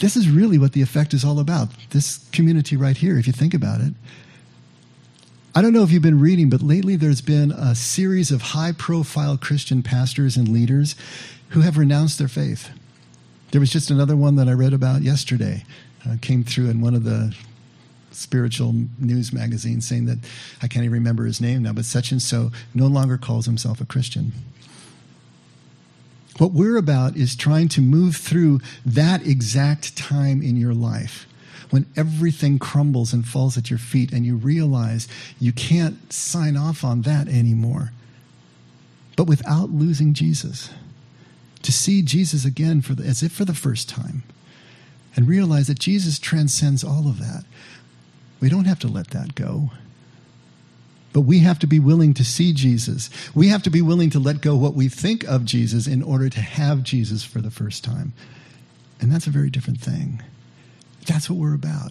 this 0.00 0.16
is 0.16 0.28
really 0.28 0.58
what 0.58 0.72
the 0.72 0.82
effect 0.82 1.14
is 1.14 1.24
all 1.24 1.38
about. 1.40 1.68
This 1.90 2.28
community 2.32 2.76
right 2.76 2.96
here, 2.96 3.18
if 3.18 3.26
you 3.26 3.32
think 3.32 3.54
about 3.54 3.80
it. 3.80 3.94
I 5.54 5.62
don't 5.62 5.72
know 5.72 5.82
if 5.82 5.90
you've 5.90 6.02
been 6.02 6.20
reading, 6.20 6.50
but 6.50 6.62
lately 6.62 6.94
there's 6.94 7.20
been 7.20 7.50
a 7.50 7.74
series 7.74 8.30
of 8.30 8.42
high 8.42 8.72
profile 8.72 9.36
Christian 9.36 9.82
pastors 9.82 10.36
and 10.36 10.48
leaders 10.48 10.94
who 11.50 11.62
have 11.62 11.76
renounced 11.76 12.18
their 12.18 12.28
faith. 12.28 12.70
There 13.50 13.60
was 13.60 13.70
just 13.70 13.90
another 13.90 14.16
one 14.16 14.36
that 14.36 14.48
I 14.48 14.52
read 14.52 14.72
about 14.72 15.02
yesterday. 15.02 15.64
Uh, 16.08 16.16
came 16.20 16.44
through 16.44 16.70
in 16.70 16.80
one 16.80 16.94
of 16.94 17.02
the 17.02 17.34
spiritual 18.12 18.74
news 18.98 19.32
magazines 19.32 19.86
saying 19.86 20.06
that 20.06 20.18
I 20.62 20.68
can't 20.68 20.84
even 20.84 20.94
remember 20.94 21.24
his 21.24 21.40
name 21.40 21.62
now, 21.62 21.72
but 21.72 21.84
such 21.84 22.12
and 22.12 22.22
so 22.22 22.50
no 22.74 22.86
longer 22.86 23.18
calls 23.18 23.46
himself 23.46 23.80
a 23.80 23.86
Christian. 23.86 24.32
What 26.38 26.52
we're 26.52 26.76
about 26.76 27.16
is 27.16 27.34
trying 27.34 27.68
to 27.70 27.80
move 27.80 28.16
through 28.16 28.60
that 28.86 29.26
exact 29.26 29.96
time 29.96 30.40
in 30.40 30.56
your 30.56 30.74
life 30.74 31.26
when 31.70 31.86
everything 31.96 32.58
crumbles 32.58 33.12
and 33.12 33.26
falls 33.26 33.58
at 33.58 33.70
your 33.70 33.78
feet 33.78 34.12
and 34.12 34.24
you 34.24 34.36
realize 34.36 35.08
you 35.38 35.52
can't 35.52 36.12
sign 36.12 36.56
off 36.56 36.84
on 36.84 37.02
that 37.02 37.28
anymore. 37.28 37.92
But 39.16 39.24
without 39.24 39.70
losing 39.70 40.14
Jesus. 40.14 40.70
To 41.62 41.72
see 41.72 42.02
Jesus 42.02 42.44
again 42.44 42.82
for 42.82 42.94
the, 42.94 43.04
as 43.04 43.22
if 43.22 43.32
for 43.32 43.44
the 43.44 43.52
first 43.52 43.88
time 43.88 44.22
and 45.16 45.26
realize 45.26 45.66
that 45.66 45.80
Jesus 45.80 46.18
transcends 46.18 46.84
all 46.84 47.08
of 47.08 47.18
that. 47.18 47.44
We 48.40 48.48
don't 48.48 48.66
have 48.66 48.78
to 48.80 48.88
let 48.88 49.08
that 49.08 49.34
go. 49.34 49.72
But 51.18 51.22
we 51.22 51.40
have 51.40 51.58
to 51.58 51.66
be 51.66 51.80
willing 51.80 52.14
to 52.14 52.22
see 52.22 52.52
Jesus. 52.52 53.10
We 53.34 53.48
have 53.48 53.64
to 53.64 53.70
be 53.70 53.82
willing 53.82 54.08
to 54.10 54.20
let 54.20 54.40
go 54.40 54.54
what 54.54 54.74
we 54.74 54.88
think 54.88 55.24
of 55.24 55.44
Jesus 55.44 55.88
in 55.88 56.00
order 56.00 56.28
to 56.28 56.40
have 56.40 56.84
Jesus 56.84 57.24
for 57.24 57.40
the 57.40 57.50
first 57.50 57.82
time. 57.82 58.12
And 59.00 59.10
that's 59.10 59.26
a 59.26 59.30
very 59.30 59.50
different 59.50 59.80
thing. 59.80 60.22
That's 61.08 61.28
what 61.28 61.40
we're 61.40 61.56
about. 61.56 61.90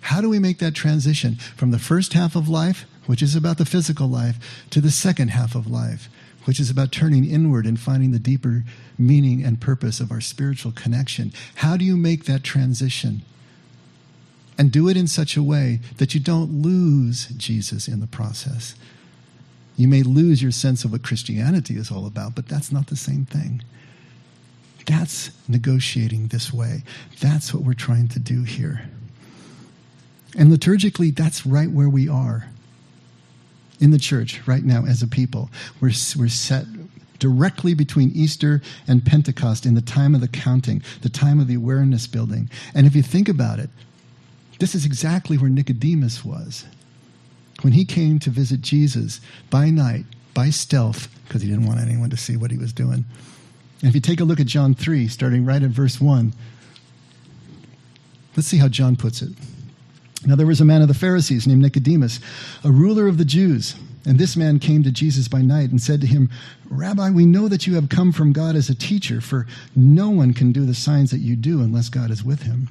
How 0.00 0.20
do 0.20 0.28
we 0.28 0.40
make 0.40 0.58
that 0.58 0.74
transition 0.74 1.36
from 1.36 1.70
the 1.70 1.78
first 1.78 2.14
half 2.14 2.34
of 2.34 2.48
life, 2.48 2.86
which 3.06 3.22
is 3.22 3.36
about 3.36 3.58
the 3.58 3.64
physical 3.64 4.08
life, 4.08 4.66
to 4.70 4.80
the 4.80 4.90
second 4.90 5.28
half 5.28 5.54
of 5.54 5.70
life, 5.70 6.08
which 6.44 6.58
is 6.58 6.68
about 6.68 6.90
turning 6.90 7.24
inward 7.24 7.66
and 7.66 7.78
finding 7.78 8.10
the 8.10 8.18
deeper 8.18 8.64
meaning 8.98 9.44
and 9.44 9.60
purpose 9.60 10.00
of 10.00 10.10
our 10.10 10.20
spiritual 10.20 10.72
connection? 10.72 11.32
How 11.54 11.76
do 11.76 11.84
you 11.84 11.96
make 11.96 12.24
that 12.24 12.42
transition? 12.42 13.22
And 14.58 14.72
do 14.72 14.88
it 14.88 14.96
in 14.96 15.06
such 15.06 15.36
a 15.36 15.42
way 15.42 15.80
that 15.98 16.14
you 16.14 16.20
don't 16.20 16.62
lose 16.62 17.28
Jesus 17.28 17.88
in 17.88 18.00
the 18.00 18.06
process. 18.06 18.74
You 19.76 19.88
may 19.88 20.02
lose 20.02 20.42
your 20.42 20.52
sense 20.52 20.84
of 20.84 20.92
what 20.92 21.02
Christianity 21.02 21.76
is 21.76 21.90
all 21.90 22.06
about, 22.06 22.34
but 22.34 22.48
that's 22.48 22.72
not 22.72 22.86
the 22.86 22.96
same 22.96 23.26
thing. 23.26 23.62
That's 24.86 25.30
negotiating 25.48 26.28
this 26.28 26.52
way. 26.52 26.82
That's 27.20 27.52
what 27.52 27.64
we're 27.64 27.74
trying 27.74 28.08
to 28.08 28.18
do 28.18 28.44
here. 28.44 28.88
And 30.36 30.50
liturgically, 30.50 31.14
that's 31.14 31.44
right 31.44 31.70
where 31.70 31.88
we 31.88 32.08
are 32.08 32.48
in 33.80 33.90
the 33.90 33.98
church 33.98 34.40
right 34.46 34.64
now 34.64 34.86
as 34.86 35.02
a 35.02 35.06
people. 35.06 35.50
We're, 35.80 35.92
we're 36.16 36.28
set 36.28 36.66
directly 37.18 37.74
between 37.74 38.10
Easter 38.14 38.62
and 38.86 39.04
Pentecost 39.04 39.66
in 39.66 39.74
the 39.74 39.82
time 39.82 40.14
of 40.14 40.20
the 40.20 40.28
counting, 40.28 40.82
the 41.02 41.08
time 41.08 41.40
of 41.40 41.46
the 41.46 41.54
awareness 41.54 42.06
building. 42.06 42.50
And 42.74 42.86
if 42.86 42.94
you 42.94 43.02
think 43.02 43.28
about 43.28 43.58
it, 43.58 43.70
this 44.58 44.74
is 44.74 44.84
exactly 44.84 45.36
where 45.36 45.50
Nicodemus 45.50 46.24
was. 46.24 46.64
When 47.62 47.72
he 47.72 47.84
came 47.84 48.18
to 48.20 48.30
visit 48.30 48.60
Jesus 48.60 49.20
by 49.50 49.70
night, 49.70 50.04
by 50.34 50.50
stealth, 50.50 51.08
because 51.24 51.42
he 51.42 51.48
didn't 51.48 51.66
want 51.66 51.80
anyone 51.80 52.10
to 52.10 52.16
see 52.16 52.36
what 52.36 52.50
he 52.50 52.58
was 52.58 52.72
doing, 52.72 53.04
And 53.80 53.88
if 53.88 53.94
you 53.94 54.00
take 54.00 54.20
a 54.20 54.24
look 54.24 54.40
at 54.40 54.46
John 54.46 54.74
3, 54.74 55.08
starting 55.08 55.44
right 55.44 55.62
at 55.62 55.70
verse 55.70 56.00
1, 56.00 56.32
let's 58.36 58.48
see 58.48 58.56
how 58.56 58.68
John 58.68 58.96
puts 58.96 59.22
it. 59.22 59.32
Now, 60.24 60.34
there 60.34 60.46
was 60.46 60.60
a 60.60 60.64
man 60.64 60.82
of 60.82 60.88
the 60.88 60.94
Pharisees 60.94 61.46
named 61.46 61.62
Nicodemus, 61.62 62.20
a 62.64 62.70
ruler 62.70 63.06
of 63.06 63.18
the 63.18 63.24
Jews. 63.24 63.76
And 64.06 64.18
this 64.18 64.36
man 64.36 64.58
came 64.60 64.82
to 64.82 64.90
Jesus 64.90 65.28
by 65.28 65.42
night 65.42 65.70
and 65.70 65.80
said 65.80 66.00
to 66.00 66.06
him, 66.06 66.30
Rabbi, 66.70 67.10
we 67.10 67.26
know 67.26 67.48
that 67.48 67.66
you 67.66 67.74
have 67.74 67.88
come 67.88 68.12
from 68.12 68.32
God 68.32 68.56
as 68.56 68.70
a 68.70 68.74
teacher, 68.74 69.20
for 69.20 69.46
no 69.74 70.10
one 70.10 70.32
can 70.32 70.52
do 70.52 70.64
the 70.64 70.74
signs 70.74 71.10
that 71.10 71.18
you 71.18 71.36
do 71.36 71.60
unless 71.60 71.88
God 71.88 72.10
is 72.10 72.24
with 72.24 72.42
him. 72.42 72.68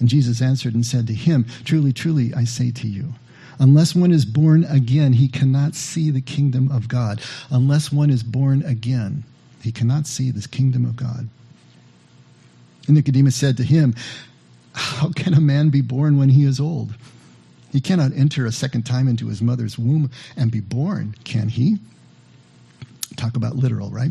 And 0.00 0.08
Jesus 0.08 0.40
answered 0.40 0.74
and 0.74 0.84
said 0.84 1.06
to 1.06 1.14
him, 1.14 1.44
Truly, 1.64 1.92
truly, 1.92 2.34
I 2.34 2.44
say 2.44 2.70
to 2.72 2.88
you, 2.88 3.14
unless 3.58 3.94
one 3.94 4.10
is 4.10 4.24
born 4.24 4.64
again, 4.64 5.12
he 5.12 5.28
cannot 5.28 5.74
see 5.74 6.10
the 6.10 6.22
kingdom 6.22 6.72
of 6.72 6.88
God. 6.88 7.20
Unless 7.50 7.92
one 7.92 8.10
is 8.10 8.22
born 8.22 8.62
again, 8.62 9.24
he 9.62 9.70
cannot 9.70 10.06
see 10.06 10.30
this 10.30 10.46
kingdom 10.46 10.86
of 10.86 10.96
God. 10.96 11.28
And 12.86 12.96
Nicodemus 12.96 13.36
said 13.36 13.58
to 13.58 13.62
him, 13.62 13.94
How 14.72 15.10
can 15.10 15.34
a 15.34 15.40
man 15.40 15.68
be 15.68 15.82
born 15.82 16.18
when 16.18 16.30
he 16.30 16.44
is 16.44 16.58
old? 16.58 16.94
He 17.70 17.80
cannot 17.80 18.12
enter 18.16 18.46
a 18.46 18.52
second 18.52 18.84
time 18.84 19.06
into 19.06 19.28
his 19.28 19.42
mother's 19.42 19.78
womb 19.78 20.10
and 20.36 20.50
be 20.50 20.60
born, 20.60 21.14
can 21.24 21.48
he? 21.48 21.78
Talk 23.16 23.36
about 23.36 23.56
literal, 23.56 23.90
right? 23.90 24.10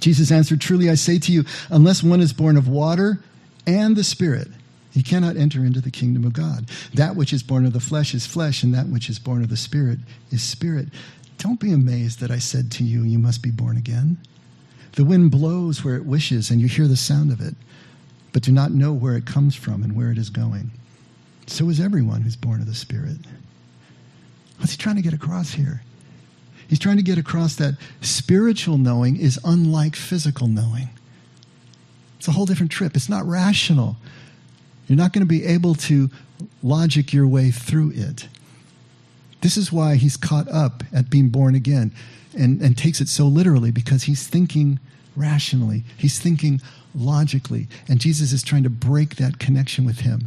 Jesus 0.00 0.32
answered, 0.32 0.60
Truly 0.60 0.88
I 0.88 0.94
say 0.94 1.18
to 1.18 1.32
you, 1.32 1.44
unless 1.68 2.02
one 2.02 2.20
is 2.20 2.32
born 2.32 2.56
of 2.56 2.66
water 2.66 3.22
and 3.66 3.94
the 3.94 4.02
Spirit, 4.02 4.48
he 4.92 5.02
cannot 5.02 5.36
enter 5.36 5.64
into 5.64 5.80
the 5.80 5.90
kingdom 5.90 6.24
of 6.24 6.32
God. 6.32 6.68
That 6.94 7.16
which 7.16 7.32
is 7.32 7.42
born 7.42 7.64
of 7.64 7.72
the 7.72 7.80
flesh 7.80 8.14
is 8.14 8.26
flesh, 8.26 8.62
and 8.62 8.74
that 8.74 8.88
which 8.88 9.08
is 9.08 9.18
born 9.18 9.42
of 9.42 9.48
the 9.48 9.56
Spirit 9.56 9.98
is 10.30 10.42
spirit. 10.42 10.88
Don't 11.38 11.60
be 11.60 11.72
amazed 11.72 12.20
that 12.20 12.30
I 12.30 12.38
said 12.38 12.70
to 12.72 12.84
you, 12.84 13.02
You 13.02 13.18
must 13.18 13.42
be 13.42 13.50
born 13.50 13.76
again. 13.76 14.18
The 14.92 15.04
wind 15.04 15.30
blows 15.30 15.84
where 15.84 15.96
it 15.96 16.04
wishes, 16.04 16.50
and 16.50 16.60
you 16.60 16.66
hear 16.66 16.88
the 16.88 16.96
sound 16.96 17.30
of 17.30 17.40
it, 17.40 17.54
but 18.32 18.42
do 18.42 18.52
not 18.52 18.72
know 18.72 18.92
where 18.92 19.16
it 19.16 19.26
comes 19.26 19.54
from 19.54 19.82
and 19.82 19.94
where 19.94 20.10
it 20.10 20.18
is 20.18 20.30
going. 20.30 20.70
So 21.46 21.68
is 21.68 21.80
everyone 21.80 22.22
who's 22.22 22.36
born 22.36 22.60
of 22.60 22.66
the 22.66 22.74
Spirit. 22.74 23.18
What's 24.58 24.72
he 24.72 24.78
trying 24.78 24.96
to 24.96 25.02
get 25.02 25.14
across 25.14 25.52
here? 25.52 25.82
He's 26.68 26.78
trying 26.78 26.98
to 26.98 27.02
get 27.02 27.18
across 27.18 27.56
that 27.56 27.74
spiritual 28.00 28.78
knowing 28.78 29.16
is 29.16 29.40
unlike 29.44 29.96
physical 29.96 30.46
knowing. 30.46 30.90
It's 32.18 32.28
a 32.28 32.32
whole 32.32 32.46
different 32.46 32.70
trip. 32.70 32.94
It's 32.94 33.08
not 33.08 33.24
rational. 33.26 33.96
You're 34.90 34.96
not 34.96 35.12
going 35.12 35.22
to 35.22 35.26
be 35.26 35.44
able 35.44 35.76
to 35.76 36.10
logic 36.64 37.12
your 37.12 37.28
way 37.28 37.52
through 37.52 37.92
it. 37.94 38.26
This 39.40 39.56
is 39.56 39.70
why 39.70 39.94
he's 39.94 40.16
caught 40.16 40.48
up 40.48 40.82
at 40.92 41.08
being 41.08 41.28
born 41.28 41.54
again 41.54 41.92
and, 42.36 42.60
and 42.60 42.76
takes 42.76 43.00
it 43.00 43.06
so 43.06 43.26
literally 43.26 43.70
because 43.70 44.02
he's 44.02 44.26
thinking 44.26 44.80
rationally, 45.14 45.84
he's 45.96 46.18
thinking 46.18 46.60
logically, 46.92 47.68
and 47.88 48.00
Jesus 48.00 48.32
is 48.32 48.42
trying 48.42 48.64
to 48.64 48.68
break 48.68 49.14
that 49.14 49.38
connection 49.38 49.84
with 49.84 50.00
him. 50.00 50.26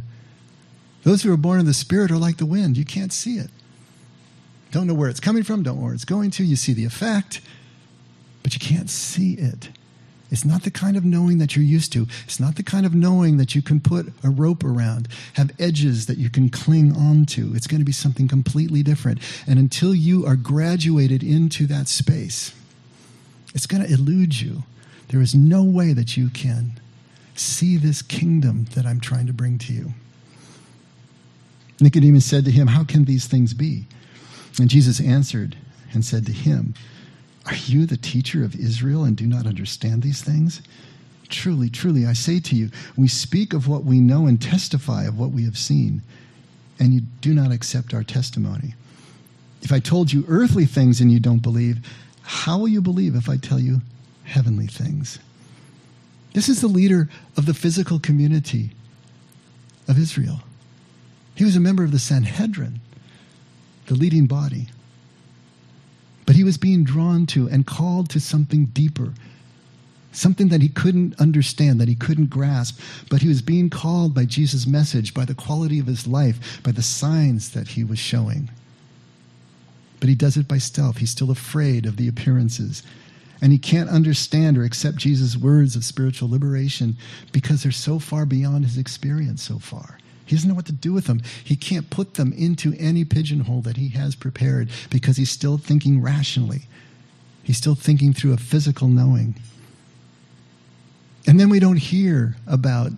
Those 1.02 1.24
who 1.24 1.32
are 1.34 1.36
born 1.36 1.60
of 1.60 1.66
the 1.66 1.74
Spirit 1.74 2.10
are 2.10 2.16
like 2.16 2.38
the 2.38 2.46
wind. 2.46 2.78
You 2.78 2.86
can't 2.86 3.12
see 3.12 3.34
it. 3.34 3.50
Don't 4.70 4.86
know 4.86 4.94
where 4.94 5.10
it's 5.10 5.20
coming 5.20 5.42
from, 5.42 5.62
don't 5.62 5.76
know 5.76 5.84
where 5.84 5.92
it's 5.92 6.06
going 6.06 6.30
to. 6.30 6.42
You 6.42 6.56
see 6.56 6.72
the 6.72 6.86
effect, 6.86 7.42
but 8.42 8.54
you 8.54 8.60
can't 8.60 8.88
see 8.88 9.34
it. 9.34 9.68
It's 10.34 10.44
not 10.44 10.64
the 10.64 10.70
kind 10.72 10.96
of 10.96 11.04
knowing 11.04 11.38
that 11.38 11.54
you're 11.54 11.64
used 11.64 11.92
to. 11.92 12.08
It's 12.24 12.40
not 12.40 12.56
the 12.56 12.64
kind 12.64 12.84
of 12.84 12.92
knowing 12.92 13.36
that 13.36 13.54
you 13.54 13.62
can 13.62 13.78
put 13.78 14.12
a 14.24 14.30
rope 14.30 14.64
around, 14.64 15.06
have 15.34 15.52
edges 15.60 16.06
that 16.06 16.18
you 16.18 16.28
can 16.28 16.48
cling 16.48 16.90
onto. 16.90 17.52
It's 17.54 17.68
going 17.68 17.80
to 17.80 17.84
be 17.84 17.92
something 17.92 18.26
completely 18.26 18.82
different. 18.82 19.20
And 19.46 19.60
until 19.60 19.94
you 19.94 20.26
are 20.26 20.34
graduated 20.34 21.22
into 21.22 21.68
that 21.68 21.86
space, 21.86 22.52
it's 23.54 23.66
going 23.66 23.84
to 23.84 23.92
elude 23.92 24.40
you. 24.40 24.64
There 25.10 25.20
is 25.20 25.36
no 25.36 25.62
way 25.62 25.92
that 25.92 26.16
you 26.16 26.30
can 26.30 26.80
see 27.36 27.76
this 27.76 28.02
kingdom 28.02 28.64
that 28.74 28.84
I'm 28.84 28.98
trying 28.98 29.28
to 29.28 29.32
bring 29.32 29.58
to 29.58 29.72
you. 29.72 29.94
Nicodemus 31.80 32.26
said 32.26 32.44
to 32.46 32.50
him, 32.50 32.66
How 32.66 32.82
can 32.82 33.04
these 33.04 33.28
things 33.28 33.54
be? 33.54 33.84
And 34.58 34.68
Jesus 34.68 35.00
answered 35.00 35.56
and 35.92 36.04
said 36.04 36.26
to 36.26 36.32
him, 36.32 36.74
are 37.46 37.54
you 37.54 37.86
the 37.86 37.96
teacher 37.96 38.44
of 38.44 38.54
Israel 38.54 39.04
and 39.04 39.16
do 39.16 39.26
not 39.26 39.46
understand 39.46 40.02
these 40.02 40.22
things? 40.22 40.62
Truly, 41.28 41.68
truly, 41.68 42.06
I 42.06 42.12
say 42.12 42.40
to 42.40 42.56
you, 42.56 42.70
we 42.96 43.08
speak 43.08 43.52
of 43.52 43.68
what 43.68 43.84
we 43.84 44.00
know 44.00 44.26
and 44.26 44.40
testify 44.40 45.04
of 45.04 45.18
what 45.18 45.30
we 45.30 45.44
have 45.44 45.58
seen, 45.58 46.02
and 46.78 46.94
you 46.94 47.00
do 47.20 47.34
not 47.34 47.52
accept 47.52 47.94
our 47.94 48.04
testimony. 48.04 48.74
If 49.62 49.72
I 49.72 49.80
told 49.80 50.12
you 50.12 50.24
earthly 50.28 50.66
things 50.66 51.00
and 51.00 51.10
you 51.10 51.20
don't 51.20 51.42
believe, 51.42 51.78
how 52.22 52.58
will 52.58 52.68
you 52.68 52.80
believe 52.80 53.14
if 53.14 53.28
I 53.28 53.36
tell 53.36 53.58
you 53.58 53.80
heavenly 54.24 54.66
things? 54.66 55.18
This 56.34 56.48
is 56.48 56.60
the 56.60 56.68
leader 56.68 57.08
of 57.36 57.46
the 57.46 57.54
physical 57.54 57.98
community 57.98 58.70
of 59.88 59.98
Israel. 59.98 60.40
He 61.34 61.44
was 61.44 61.56
a 61.56 61.60
member 61.60 61.84
of 61.84 61.92
the 61.92 61.98
Sanhedrin, 61.98 62.80
the 63.86 63.94
leading 63.94 64.26
body. 64.26 64.68
But 66.26 66.36
he 66.36 66.44
was 66.44 66.56
being 66.56 66.84
drawn 66.84 67.26
to 67.26 67.48
and 67.48 67.66
called 67.66 68.08
to 68.10 68.20
something 68.20 68.66
deeper, 68.66 69.12
something 70.12 70.48
that 70.48 70.62
he 70.62 70.68
couldn't 70.68 71.20
understand, 71.20 71.80
that 71.80 71.88
he 71.88 71.94
couldn't 71.94 72.30
grasp. 72.30 72.80
But 73.10 73.22
he 73.22 73.28
was 73.28 73.42
being 73.42 73.70
called 73.70 74.14
by 74.14 74.24
Jesus' 74.24 74.66
message, 74.66 75.12
by 75.12 75.24
the 75.24 75.34
quality 75.34 75.78
of 75.78 75.86
his 75.86 76.06
life, 76.06 76.62
by 76.62 76.72
the 76.72 76.82
signs 76.82 77.50
that 77.50 77.68
he 77.68 77.84
was 77.84 77.98
showing. 77.98 78.50
But 80.00 80.08
he 80.08 80.14
does 80.14 80.36
it 80.36 80.48
by 80.48 80.58
stealth. 80.58 80.98
He's 80.98 81.10
still 81.10 81.30
afraid 81.30 81.86
of 81.86 81.96
the 81.96 82.08
appearances. 82.08 82.82
And 83.40 83.52
he 83.52 83.58
can't 83.58 83.90
understand 83.90 84.56
or 84.56 84.64
accept 84.64 84.96
Jesus' 84.96 85.36
words 85.36 85.76
of 85.76 85.84
spiritual 85.84 86.30
liberation 86.30 86.96
because 87.32 87.62
they're 87.62 87.72
so 87.72 87.98
far 87.98 88.24
beyond 88.24 88.64
his 88.64 88.78
experience 88.78 89.42
so 89.42 89.58
far. 89.58 89.98
He 90.26 90.34
doesn't 90.34 90.48
know 90.48 90.54
what 90.54 90.66
to 90.66 90.72
do 90.72 90.92
with 90.92 91.06
them. 91.06 91.20
He 91.42 91.56
can't 91.56 91.90
put 91.90 92.14
them 92.14 92.32
into 92.32 92.74
any 92.78 93.04
pigeonhole 93.04 93.60
that 93.62 93.76
he 93.76 93.88
has 93.90 94.14
prepared 94.14 94.70
because 94.90 95.16
he's 95.16 95.30
still 95.30 95.58
thinking 95.58 96.00
rationally. 96.00 96.62
He's 97.42 97.58
still 97.58 97.74
thinking 97.74 98.12
through 98.12 98.32
a 98.32 98.38
physical 98.38 98.88
knowing. 98.88 99.36
And 101.26 101.38
then 101.38 101.48
we 101.50 101.60
don't 101.60 101.76
hear 101.76 102.36
about 102.46 102.92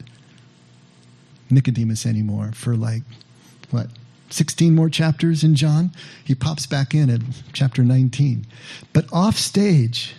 Nicodemus 1.51 2.07
anymore 2.07 2.53
for 2.55 2.77
like, 2.77 3.03
what, 3.71 3.89
16 4.31 4.75
more 4.75 4.89
chapters 4.89 5.45
in 5.45 5.55
John? 5.55 5.93
He 6.25 6.35
pops 6.35 6.67
back 6.67 6.95
in 6.95 7.11
at 7.11 7.21
chapter 7.53 7.83
19. 7.83 8.47
But 8.93 9.13
off 9.13 9.37
stage, 9.37 10.15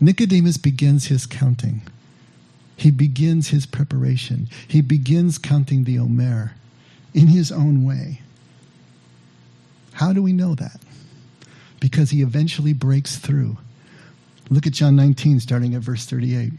Nicodemus 0.00 0.56
begins 0.56 1.06
his 1.06 1.26
counting. 1.26 1.82
He 2.76 2.90
begins 2.90 3.48
his 3.48 3.66
preparation. 3.66 4.48
He 4.68 4.82
begins 4.82 5.38
counting 5.38 5.84
the 5.84 5.98
Omer 5.98 6.52
in 7.14 7.26
his 7.26 7.50
own 7.50 7.84
way. 7.84 8.20
How 9.92 10.12
do 10.12 10.22
we 10.22 10.34
know 10.34 10.54
that? 10.54 10.78
Because 11.80 12.10
he 12.10 12.20
eventually 12.20 12.74
breaks 12.74 13.16
through. 13.16 13.56
Look 14.50 14.66
at 14.66 14.74
John 14.74 14.94
19, 14.94 15.40
starting 15.40 15.74
at 15.74 15.80
verse 15.80 16.04
38. 16.04 16.52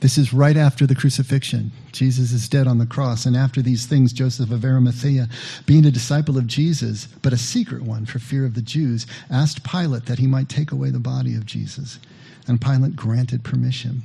This 0.00 0.16
is 0.16 0.32
right 0.32 0.56
after 0.56 0.86
the 0.86 0.94
crucifixion. 0.94 1.72
Jesus 1.90 2.30
is 2.30 2.48
dead 2.48 2.68
on 2.68 2.78
the 2.78 2.86
cross. 2.86 3.26
And 3.26 3.36
after 3.36 3.62
these 3.62 3.86
things, 3.86 4.12
Joseph 4.12 4.52
of 4.52 4.64
Arimathea, 4.64 5.28
being 5.66 5.84
a 5.86 5.90
disciple 5.90 6.38
of 6.38 6.46
Jesus, 6.46 7.06
but 7.22 7.32
a 7.32 7.38
secret 7.38 7.82
one 7.82 8.06
for 8.06 8.20
fear 8.20 8.44
of 8.44 8.54
the 8.54 8.62
Jews, 8.62 9.06
asked 9.30 9.64
Pilate 9.64 10.06
that 10.06 10.20
he 10.20 10.28
might 10.28 10.48
take 10.48 10.70
away 10.70 10.90
the 10.90 11.00
body 11.00 11.34
of 11.34 11.46
Jesus. 11.46 11.98
And 12.46 12.60
Pilate 12.60 12.94
granted 12.94 13.42
permission. 13.42 14.02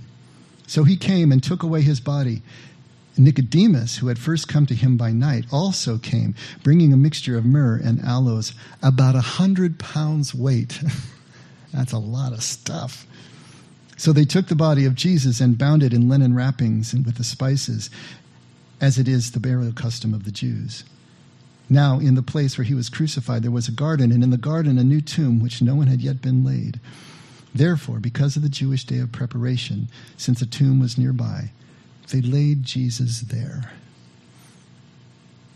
So 0.68 0.84
he 0.84 0.98
came 0.98 1.32
and 1.32 1.44
took 1.44 1.64
away 1.64 1.82
his 1.82 2.00
body. 2.00 2.42
Nicodemus, 3.18 3.98
who 3.98 4.08
had 4.08 4.18
first 4.18 4.48
come 4.48 4.66
to 4.66 4.76
him 4.76 4.98
by 4.98 5.12
night, 5.12 5.46
also 5.52 5.98
came, 5.98 6.34
bringing 6.64 6.92
a 6.92 6.98
mixture 6.98 7.38
of 7.38 7.46
myrrh 7.46 7.80
and 7.84 8.00
aloes, 8.02 8.54
about 8.82 9.16
a 9.16 9.22
hundred 9.22 9.78
pounds 9.78 10.34
weight. 10.34 10.82
That's 11.74 11.92
a 11.92 12.00
lot 12.00 12.34
of 12.34 12.44
stuff. 12.44 13.06
So 13.98 14.12
they 14.12 14.26
took 14.26 14.48
the 14.48 14.56
body 14.56 14.86
of 14.86 14.96
Jesus 14.96 15.40
and 15.40 15.58
bound 15.58 15.84
it 15.84 15.94
in 15.94 16.10
linen 16.10 16.36
wrappings 16.36 16.94
and 16.94 17.06
with 17.06 17.16
the 17.16 17.24
spices, 17.24 17.90
as 18.82 18.98
it 18.98 19.08
is 19.08 19.32
the 19.32 19.40
burial 19.40 19.74
custom 19.74 20.14
of 20.14 20.26
the 20.26 20.32
Jews. 20.32 20.84
Now, 21.70 22.00
in 22.00 22.16
the 22.16 22.22
place 22.24 22.58
where 22.58 22.66
he 22.66 22.74
was 22.74 22.90
crucified, 22.90 23.44
there 23.44 23.52
was 23.52 23.68
a 23.68 23.72
garden, 23.72 24.12
and 24.12 24.24
in 24.24 24.30
the 24.30 24.38
garden 24.38 24.78
a 24.78 24.84
new 24.84 25.02
tomb 25.02 25.42
which 25.42 25.62
no 25.62 25.76
one 25.76 25.88
had 25.88 26.02
yet 26.02 26.22
been 26.22 26.44
laid. 26.44 26.80
Therefore, 27.54 28.00
because 28.00 28.36
of 28.36 28.42
the 28.42 28.50
Jewish 28.50 28.84
day 28.86 29.00
of 29.00 29.12
preparation, 29.12 29.88
since 30.18 30.42
a 30.42 30.46
tomb 30.46 30.80
was 30.80 30.98
nearby, 30.98 31.52
they 32.10 32.22
laid 32.22 32.64
Jesus 32.64 33.22
there. 33.22 33.72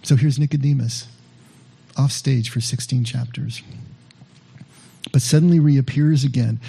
So 0.04 0.16
here's 0.16 0.40
Nicodemus, 0.40 1.08
off 1.98 2.12
stage 2.12 2.50
for 2.50 2.62
16 2.62 3.04
chapters, 3.04 3.62
but 5.12 5.22
suddenly 5.22 5.60
reappears 5.60 6.24
again. 6.24 6.60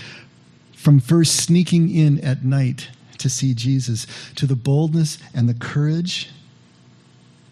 From 0.73 0.99
first 1.01 1.37
sneaking 1.37 1.91
in 1.95 2.21
at 2.21 2.45
night 2.45 2.89
to 3.19 3.29
see 3.29 3.53
Jesus, 3.53 4.07
to 4.37 4.47
the 4.47 4.57
boldness 4.57 5.19
and 5.35 5.49
the 5.49 5.55
courage 5.55 6.31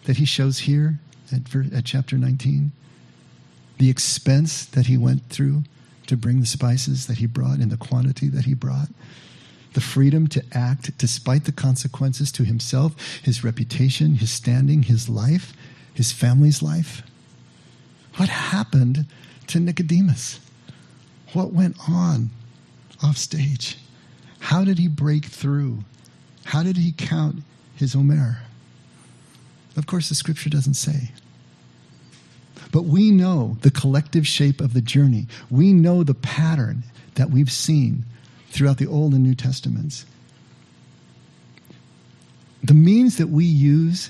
that 0.05 0.17
he 0.17 0.25
shows 0.25 0.59
here 0.59 0.99
at, 1.31 1.41
at 1.73 1.85
chapter 1.85 2.17
19, 2.17 2.71
the 3.77 3.89
expense 3.89 4.65
that 4.65 4.87
he 4.87 4.97
went 4.97 5.27
through 5.29 5.63
to 6.07 6.17
bring 6.17 6.39
the 6.39 6.45
spices 6.45 7.07
that 7.07 7.17
he 7.17 7.25
brought 7.25 7.59
in 7.59 7.69
the 7.69 7.77
quantity 7.77 8.27
that 8.29 8.45
he 8.45 8.53
brought, 8.53 8.89
the 9.73 9.81
freedom 9.81 10.27
to 10.27 10.43
act 10.53 10.97
despite 10.97 11.45
the 11.45 11.51
consequences 11.51 12.31
to 12.31 12.43
himself, 12.43 12.95
his 13.23 13.43
reputation, 13.43 14.15
his 14.15 14.31
standing, 14.31 14.83
his 14.83 15.07
life, 15.07 15.53
his 15.93 16.11
family's 16.11 16.61
life. 16.61 17.03
What 18.15 18.29
happened 18.29 19.05
to 19.47 19.59
Nicodemus? 19.59 20.39
What 21.33 21.53
went 21.53 21.77
on 21.87 22.31
off 23.03 23.17
stage? 23.17 23.77
How 24.39 24.63
did 24.63 24.79
he 24.79 24.87
break 24.87 25.25
through? 25.25 25.83
How 26.45 26.63
did 26.63 26.77
he 26.77 26.93
count 26.93 27.43
his 27.75 27.95
Omer? 27.95 28.39
Of 29.75 29.85
course, 29.85 30.09
the 30.09 30.15
scripture 30.15 30.49
doesn't 30.49 30.73
say. 30.73 31.11
But 32.71 32.83
we 32.83 33.11
know 33.11 33.57
the 33.61 33.71
collective 33.71 34.27
shape 34.27 34.61
of 34.61 34.73
the 34.73 34.81
journey. 34.81 35.27
We 35.49 35.73
know 35.73 36.03
the 36.03 36.13
pattern 36.13 36.83
that 37.15 37.29
we've 37.29 37.51
seen 37.51 38.05
throughout 38.49 38.77
the 38.77 38.87
Old 38.87 39.13
and 39.13 39.23
New 39.23 39.35
Testaments. 39.35 40.05
The 42.63 42.73
means 42.73 43.17
that 43.17 43.29
we 43.29 43.45
use 43.45 44.09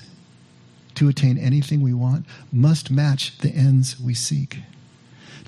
to 0.96 1.08
attain 1.08 1.38
anything 1.38 1.80
we 1.80 1.94
want 1.94 2.26
must 2.52 2.90
match 2.90 3.38
the 3.38 3.50
ends 3.50 4.00
we 4.00 4.14
seek. 4.14 4.58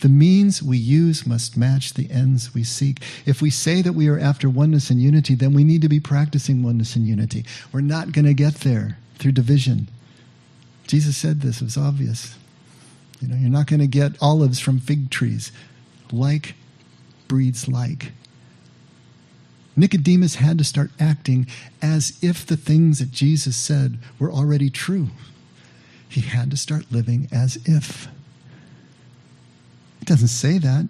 The 0.00 0.08
means 0.08 0.62
we 0.62 0.78
use 0.78 1.26
must 1.26 1.56
match 1.56 1.92
the 1.92 2.10
ends 2.10 2.54
we 2.54 2.64
seek. 2.64 3.02
If 3.26 3.42
we 3.42 3.50
say 3.50 3.82
that 3.82 3.92
we 3.92 4.08
are 4.08 4.18
after 4.18 4.48
oneness 4.48 4.88
and 4.88 5.02
unity, 5.02 5.34
then 5.34 5.52
we 5.52 5.64
need 5.64 5.82
to 5.82 5.88
be 5.88 6.00
practicing 6.00 6.62
oneness 6.62 6.96
and 6.96 7.06
unity. 7.06 7.44
We're 7.72 7.80
not 7.80 8.12
going 8.12 8.24
to 8.24 8.34
get 8.34 8.56
there 8.56 8.96
through 9.16 9.32
division. 9.32 9.88
Jesus 10.86 11.16
said 11.16 11.40
this, 11.40 11.60
it 11.60 11.64
was 11.64 11.76
obvious. 11.76 12.36
You 13.20 13.28
know, 13.28 13.36
you're 13.36 13.50
not 13.50 13.66
going 13.66 13.80
to 13.80 13.86
get 13.86 14.20
olives 14.20 14.58
from 14.58 14.80
fig 14.80 15.10
trees. 15.10 15.52
Like 16.12 16.54
breeds 17.28 17.68
like. 17.68 18.12
Nicodemus 19.76 20.36
had 20.36 20.58
to 20.58 20.64
start 20.64 20.90
acting 20.98 21.46
as 21.80 22.18
if 22.22 22.44
the 22.44 22.56
things 22.56 22.98
that 22.98 23.12
Jesus 23.12 23.56
said 23.56 23.98
were 24.18 24.30
already 24.30 24.68
true. 24.68 25.08
He 26.08 26.22
had 26.22 26.50
to 26.50 26.56
start 26.56 26.90
living 26.90 27.28
as 27.30 27.56
if. 27.64 28.08
It 30.02 30.08
doesn't 30.08 30.28
say 30.28 30.58
that, 30.58 30.88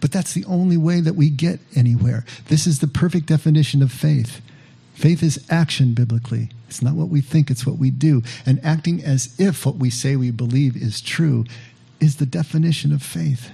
but 0.00 0.12
that's 0.12 0.34
the 0.34 0.44
only 0.44 0.76
way 0.76 1.00
that 1.00 1.14
we 1.14 1.30
get 1.30 1.60
anywhere. 1.74 2.24
This 2.48 2.66
is 2.66 2.80
the 2.80 2.88
perfect 2.88 3.26
definition 3.26 3.82
of 3.82 3.90
faith. 3.90 4.42
Faith 4.94 5.22
is 5.22 5.44
action 5.48 5.94
biblically. 5.94 6.50
It's 6.72 6.80
not 6.80 6.94
what 6.94 7.10
we 7.10 7.20
think, 7.20 7.50
it's 7.50 7.66
what 7.66 7.76
we 7.76 7.90
do. 7.90 8.22
And 8.46 8.58
acting 8.64 9.04
as 9.04 9.38
if 9.38 9.66
what 9.66 9.76
we 9.76 9.90
say 9.90 10.16
we 10.16 10.30
believe 10.30 10.74
is 10.74 11.02
true 11.02 11.44
is 12.00 12.16
the 12.16 12.24
definition 12.24 12.94
of 12.94 13.02
faith. 13.02 13.50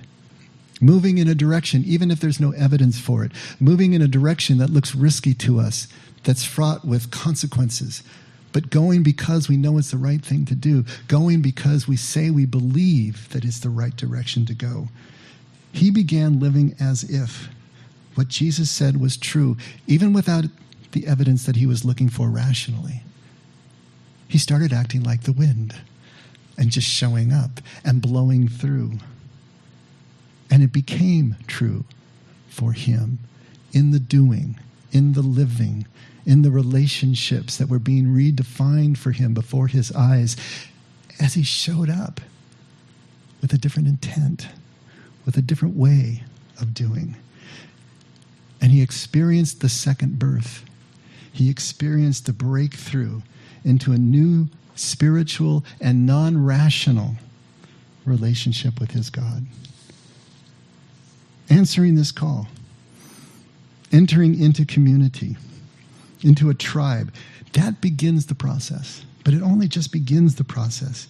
Moving 0.81 1.19
in 1.19 1.27
a 1.27 1.35
direction, 1.35 1.83
even 1.85 2.13
if 2.13 2.21
there's 2.21 2.39
no 2.39 2.53
evidence 2.53 3.01
for 3.01 3.25
it, 3.25 3.33
moving 3.59 3.93
in 3.93 4.03
a 4.03 4.07
direction 4.07 4.59
that 4.59 4.71
looks 4.71 4.95
risky 4.95 5.35
to 5.35 5.59
us, 5.59 5.89
that's 6.23 6.45
fraught 6.45 6.85
with 6.85 7.11
consequences, 7.11 8.05
but 8.53 8.71
going 8.71 9.03
because 9.03 9.49
we 9.49 9.57
know 9.57 9.79
it's 9.79 9.91
the 9.91 9.97
right 9.97 10.25
thing 10.25 10.45
to 10.45 10.55
do, 10.55 10.85
going 11.09 11.43
because 11.43 11.89
we 11.89 11.97
say 11.97 12.31
we 12.31 12.47
believe 12.47 13.29
that 13.31 13.45
it's 13.45 13.59
the 13.59 13.69
right 13.69 13.97
direction 13.97 14.47
to 14.47 14.55
go. 14.55 14.91
He 15.73 15.91
began 15.91 16.39
living 16.39 16.77
as 16.79 17.03
if 17.03 17.49
what 18.15 18.29
Jesus 18.29 18.71
said 18.71 19.01
was 19.01 19.17
true, 19.17 19.57
even 19.89 20.13
without 20.13 20.45
the 20.93 21.07
evidence 21.07 21.47
that 21.47 21.57
he 21.57 21.67
was 21.67 21.85
looking 21.85 22.09
for 22.09 22.29
rationally. 22.29 23.03
He 24.29 24.39
started 24.39 24.73
acting 24.73 25.03
like 25.03 25.23
the 25.23 25.33
wind 25.33 25.75
and 26.59 26.71
just 26.71 26.87
showing 26.87 27.33
up 27.33 27.61
and 27.85 28.03
blowing 28.03 28.47
through. 28.47 28.99
And 30.51 30.63
it 30.63 30.73
became 30.73 31.37
true 31.47 31.85
for 32.49 32.73
him 32.73 33.19
in 33.73 33.91
the 33.91 34.01
doing, 34.01 34.59
in 34.93 35.15
the 35.15 35.23
living, 35.23 35.87
in 36.27 36.43
the 36.43 36.51
relationships 36.51 37.57
that 37.57 37.69
were 37.69 37.79
being 37.79 38.07
redefined 38.07 38.99
for 38.99 39.13
him 39.13 39.33
before 39.33 39.67
his 39.69 39.91
eyes 39.93 40.37
as 41.19 41.35
he 41.35 41.43
showed 41.43 41.89
up 41.89 42.21
with 43.41 43.53
a 43.53 43.59
different 43.59 43.89
intent, 43.89 44.49
with 45.25 45.37
a 45.37 45.43
different 45.43 45.77
way 45.77 46.23
of 46.61 46.75
doing. 46.75 47.17
And 48.61 48.73
he 48.73 48.83
experienced 48.83 49.61
the 49.61 49.69
second 49.69 50.19
birth. 50.19 50.65
He 51.33 51.49
experienced 51.49 52.27
the 52.27 52.33
breakthrough 52.33 53.23
into 53.69 53.93
a 53.93 53.99
new 53.99 54.49
spiritual 54.75 55.65
and 55.81 56.07
non 56.07 56.45
rational 56.45 57.17
relationship 58.05 58.81
with 58.81 58.93
his 58.93 59.11
God. 59.11 59.47
Answering 61.51 61.95
this 61.95 62.13
call, 62.13 62.49
entering 63.93 64.39
into 64.39 64.65
community 64.65 65.37
into 66.23 66.51
a 66.51 66.55
tribe, 66.55 67.13
that 67.53 67.81
begins 67.81 68.27
the 68.27 68.35
process. 68.35 69.05
But 69.25 69.35
it 69.35 69.43
only 69.43 69.69
just 69.69 69.93
begins 69.93 70.37
the 70.37 70.45
process. 70.45 71.07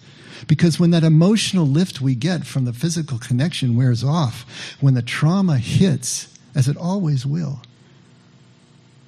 Because 0.47 0.79
when 0.79 0.91
that 0.91 1.03
emotional 1.03 1.65
lift 1.65 2.01
we 2.01 2.15
get 2.15 2.45
from 2.45 2.65
the 2.65 2.73
physical 2.73 3.17
connection 3.17 3.75
wears 3.75 4.03
off, 4.03 4.45
when 4.79 4.93
the 4.93 5.01
trauma 5.01 5.57
hits, 5.57 6.27
as 6.55 6.67
it 6.67 6.77
always 6.77 7.25
will, 7.25 7.61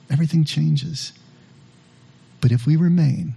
everything 0.10 0.44
changes. 0.44 1.14
But 2.42 2.52
if 2.52 2.66
we 2.66 2.76
remain, 2.76 3.36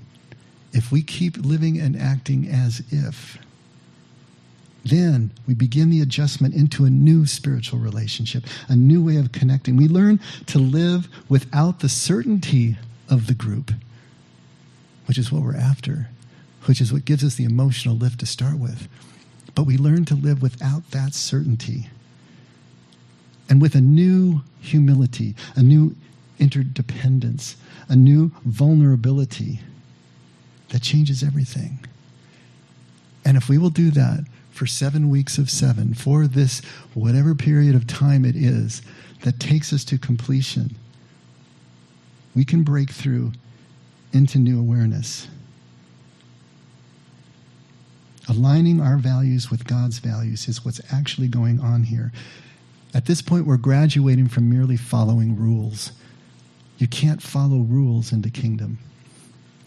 if 0.74 0.90
we 0.90 1.02
keep 1.02 1.38
living 1.38 1.78
and 1.78 1.96
acting 1.96 2.48
as 2.48 2.82
if, 2.90 3.38
then 4.84 5.30
we 5.46 5.54
begin 5.54 5.88
the 5.88 6.02
adjustment 6.02 6.52
into 6.52 6.84
a 6.84 6.90
new 6.90 7.24
spiritual 7.24 7.78
relationship, 7.78 8.44
a 8.68 8.76
new 8.76 9.02
way 9.02 9.16
of 9.16 9.32
connecting. 9.32 9.76
We 9.76 9.88
learn 9.88 10.20
to 10.46 10.58
live 10.58 11.08
without 11.28 11.80
the 11.80 11.88
certainty 11.88 12.76
of 13.08 13.28
the 13.28 13.34
group, 13.34 13.72
which 15.06 15.16
is 15.16 15.32
what 15.32 15.42
we're 15.42 15.56
after, 15.56 16.08
which 16.64 16.80
is 16.80 16.92
what 16.92 17.06
gives 17.06 17.24
us 17.24 17.36
the 17.36 17.44
emotional 17.44 17.96
lift 17.96 18.20
to 18.20 18.26
start 18.26 18.58
with. 18.58 18.88
But 19.54 19.64
we 19.64 19.78
learn 19.78 20.04
to 20.06 20.14
live 20.14 20.42
without 20.42 20.90
that 20.90 21.14
certainty 21.14 21.88
and 23.48 23.62
with 23.62 23.74
a 23.74 23.80
new 23.80 24.42
humility, 24.60 25.36
a 25.54 25.62
new 25.62 25.94
interdependence, 26.38 27.56
a 27.88 27.94
new 27.94 28.32
vulnerability 28.44 29.60
that 30.74 30.82
changes 30.82 31.22
everything. 31.22 31.78
And 33.24 33.36
if 33.36 33.48
we 33.48 33.58
will 33.58 33.70
do 33.70 33.92
that, 33.92 34.24
for 34.50 34.66
seven 34.66 35.08
weeks 35.08 35.38
of 35.38 35.48
seven, 35.48 35.94
for 35.94 36.26
this 36.26 36.62
whatever 36.94 37.32
period 37.32 37.76
of 37.76 37.86
time 37.86 38.24
it 38.24 38.34
is 38.34 38.82
that 39.22 39.38
takes 39.38 39.72
us 39.72 39.84
to 39.84 39.98
completion, 39.98 40.74
we 42.34 42.44
can 42.44 42.64
break 42.64 42.90
through 42.90 43.30
into 44.12 44.36
new 44.38 44.58
awareness. 44.58 45.28
Aligning 48.28 48.80
our 48.80 48.96
values 48.96 49.52
with 49.52 49.68
God's 49.68 50.00
values 50.00 50.48
is 50.48 50.64
what's 50.64 50.80
actually 50.92 51.28
going 51.28 51.60
on 51.60 51.84
here. 51.84 52.10
At 52.94 53.06
this 53.06 53.22
point, 53.22 53.46
we're 53.46 53.58
graduating 53.58 54.26
from 54.26 54.50
merely 54.50 54.76
following 54.76 55.36
rules. 55.36 55.92
You 56.78 56.88
can't 56.88 57.22
follow 57.22 57.58
rules 57.58 58.12
into 58.12 58.28
kingdom, 58.28 58.78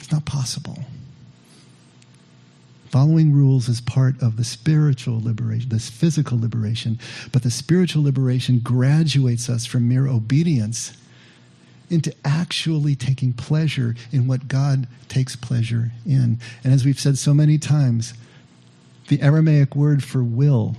it's 0.02 0.12
not 0.12 0.26
possible. 0.26 0.80
Following 2.90 3.34
rules 3.34 3.68
is 3.68 3.82
part 3.82 4.22
of 4.22 4.38
the 4.38 4.44
spiritual 4.44 5.22
liberation, 5.22 5.70
this 5.70 5.90
physical 5.90 6.40
liberation, 6.40 7.00
but 7.32 7.44
the 7.44 7.52
spiritual 7.52 8.04
liberation 8.04 8.60
graduates 8.60 9.50
us 9.50 9.66
from 9.66 9.90
mere 9.90 10.08
obedience 10.08 10.94
into 11.90 12.14
actually 12.26 12.96
taking 12.96 13.34
pleasure 13.34 13.96
in 14.12 14.28
what 14.28 14.48
God 14.48 14.88
takes 15.10 15.36
pleasure 15.36 15.92
in. 16.06 16.40
And 16.64 16.74
as 16.74 16.86
we've 16.86 17.00
said 17.00 17.18
so 17.18 17.34
many 17.34 17.58
times, 17.58 18.14
the 19.08 19.22
Aramaic 19.22 19.76
word 19.76 20.04
for 20.04 20.24
will, 20.24 20.76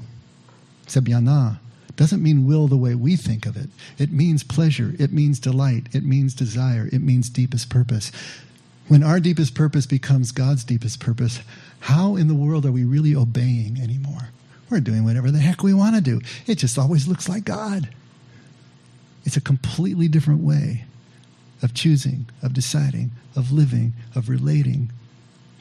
sebiana, 0.87 1.59
doesn't 1.97 2.23
mean 2.23 2.47
will 2.47 2.69
the 2.69 2.77
way 2.77 2.95
we 2.95 3.17
think 3.17 3.45
of 3.45 3.57
it. 3.57 3.69
It 3.99 4.13
means 4.13 4.45
pleasure, 4.45 4.95
it 4.99 5.13
means 5.13 5.41
delight, 5.41 5.89
it 5.93 6.05
means 6.05 6.35
desire, 6.35 6.89
it 6.93 7.03
means 7.03 7.29
deepest 7.29 7.71
purpose. 7.71 8.13
When 8.87 9.03
our 9.03 9.21
deepest 9.21 9.55
purpose 9.55 9.85
becomes 9.85 10.33
God's 10.33 10.65
deepest 10.65 11.01
purpose, 11.01 11.41
how 11.81 12.17
in 12.17 12.29
the 12.29 12.35
world 12.35 12.67
are 12.67 12.73
we 12.73 12.85
really 12.85 13.15
obeying 13.15 13.79
anymore? 13.81 14.29
We're 14.71 14.81
doing 14.81 15.05
whatever 15.05 15.31
the 15.31 15.39
heck 15.39 15.63
we 15.63 15.75
want 15.75 15.95
to 15.95 16.01
do. 16.01 16.21
It 16.47 16.57
just 16.57 16.79
always 16.79 17.09
looks 17.09 17.29
like 17.29 17.45
God. 17.45 17.89
It's 19.25 19.37
a 19.37 19.41
completely 19.41 20.09
different 20.09 20.41
way 20.41 20.85
of 21.63 21.75
choosing, 21.75 22.27
of 22.43 22.53
deciding, 22.53 23.11
of 23.35 23.53
living, 23.53 23.95
of 24.15 24.29
relating 24.29 24.91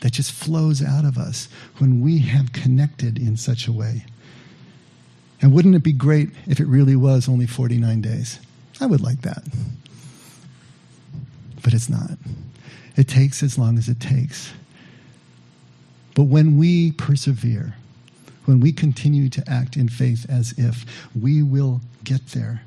that 0.01 0.13
just 0.13 0.31
flows 0.31 0.83
out 0.83 1.05
of 1.05 1.17
us 1.17 1.47
when 1.77 2.01
we 2.01 2.19
have 2.19 2.53
connected 2.53 3.17
in 3.17 3.35
such 3.35 3.67
a 3.67 3.71
way. 3.71 4.05
And 5.41 5.53
wouldn't 5.53 5.75
it 5.75 5.83
be 5.83 5.93
great 5.93 6.29
if 6.47 6.59
it 6.59 6.67
really 6.67 6.95
was 6.95 7.27
only 7.29 7.47
49 7.47 8.01
days? 8.01 8.39
I 8.79 8.85
would 8.85 9.01
like 9.01 9.21
that. 9.21 9.43
But 11.63 11.73
it's 11.73 11.89
not. 11.89 12.11
It 12.95 13.07
takes 13.07 13.43
as 13.43 13.57
long 13.57 13.77
as 13.77 13.87
it 13.87 13.99
takes. 13.99 14.51
But 16.17 16.23
when 16.23 16.57
we 16.57 16.93
persevere, 16.93 17.75
when 18.45 18.59
we 18.59 18.71
continue 18.71 19.29
to 19.29 19.47
act 19.47 19.77
in 19.77 19.87
faith 19.87 20.25
as 20.27 20.51
if 20.57 20.83
we 21.13 21.43
will 21.43 21.79
get 22.03 22.25
there. 22.29 22.63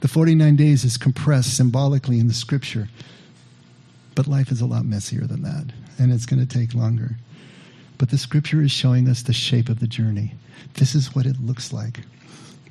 The 0.00 0.08
49 0.08 0.56
days 0.56 0.82
is 0.82 0.96
compressed 0.96 1.54
symbolically 1.54 2.18
in 2.18 2.28
the 2.28 2.32
scripture, 2.32 2.88
but 4.14 4.26
life 4.26 4.50
is 4.50 4.62
a 4.62 4.66
lot 4.66 4.86
messier 4.86 5.26
than 5.26 5.42
that, 5.42 5.66
and 5.98 6.10
it's 6.10 6.24
going 6.24 6.40
to 6.40 6.46
take 6.46 6.74
longer. 6.74 7.10
But 7.98 8.08
the 8.08 8.16
scripture 8.16 8.62
is 8.62 8.70
showing 8.70 9.06
us 9.06 9.20
the 9.20 9.34
shape 9.34 9.68
of 9.68 9.80
the 9.80 9.86
journey. 9.86 10.32
This 10.72 10.94
is 10.94 11.14
what 11.14 11.26
it 11.26 11.44
looks 11.44 11.74
like. 11.74 12.00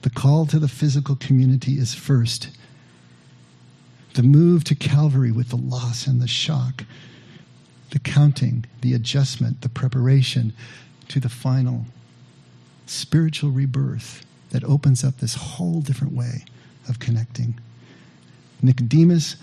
The 0.01 0.09
call 0.09 0.47
to 0.47 0.57
the 0.57 0.67
physical 0.67 1.15
community 1.17 1.73
is 1.73 1.93
first. 1.93 2.49
The 4.15 4.23
move 4.23 4.63
to 4.63 4.73
Calvary 4.73 5.31
with 5.31 5.49
the 5.49 5.57
loss 5.57 6.07
and 6.07 6.19
the 6.19 6.27
shock, 6.27 6.85
the 7.91 7.99
counting, 7.99 8.65
the 8.81 8.93
adjustment, 8.93 9.61
the 9.61 9.69
preparation 9.69 10.53
to 11.07 11.19
the 11.19 11.29
final 11.29 11.85
spiritual 12.85 13.51
rebirth 13.51 14.25
that 14.51 14.63
opens 14.63 15.03
up 15.03 15.17
this 15.17 15.35
whole 15.35 15.81
different 15.81 16.13
way 16.13 16.43
of 16.87 16.99
connecting. 16.99 17.59
Nicodemus, 18.61 19.35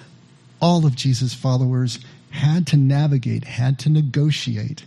all 0.60 0.84
of 0.84 0.94
Jesus' 0.94 1.34
followers, 1.34 1.98
had 2.30 2.66
to 2.68 2.76
navigate, 2.76 3.44
had 3.44 3.78
to 3.80 3.88
negotiate 3.88 4.84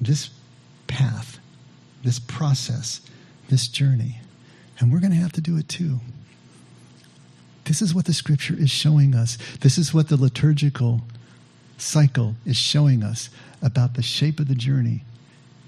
this 0.00 0.30
path, 0.86 1.38
this 2.02 2.18
process, 2.18 3.00
this 3.48 3.68
journey. 3.68 4.18
And 4.78 4.92
we're 4.92 5.00
going 5.00 5.12
to 5.12 5.18
have 5.18 5.32
to 5.32 5.40
do 5.40 5.56
it 5.58 5.68
too. 5.68 6.00
This 7.64 7.82
is 7.82 7.94
what 7.94 8.06
the 8.06 8.14
scripture 8.14 8.56
is 8.58 8.70
showing 8.70 9.14
us. 9.14 9.38
This 9.60 9.78
is 9.78 9.94
what 9.94 10.08
the 10.08 10.16
liturgical 10.16 11.02
cycle 11.80 12.36
is 12.44 12.56
showing 12.56 13.02
us 13.02 13.30
about 13.62 13.94
the 13.94 14.02
shape 14.02 14.40
of 14.40 14.48
the 14.48 14.54
journey 14.54 15.04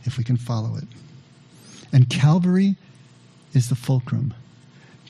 if 0.05 0.19
we 0.19 0.25
can 0.25 0.37
follow 0.37 0.77
it. 0.77 0.85
And 1.93 2.09
Calvary 2.09 2.77
is 3.53 3.69
the 3.69 3.75
fulcrum. 3.75 4.35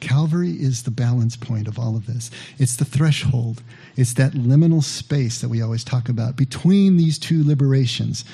Calvary 0.01 0.51
is 0.51 0.83
the 0.83 0.91
balance 0.91 1.37
point 1.37 1.69
of 1.69 1.79
all 1.79 1.97
of 1.97 2.07
this. 2.07 2.31
It's 2.59 2.77
the 2.77 2.85
threshold. 2.85 3.63
It's 3.97 4.15
that 4.15 4.33
liminal 4.33 4.83
space 4.83 5.41
that 5.41 5.49
we 5.49 5.63
always 5.63 5.85
talk 5.85 6.09
about 6.09 6.37
between 6.37 6.97
these 6.97 7.19
two 7.19 7.45
liberations, 7.45 8.25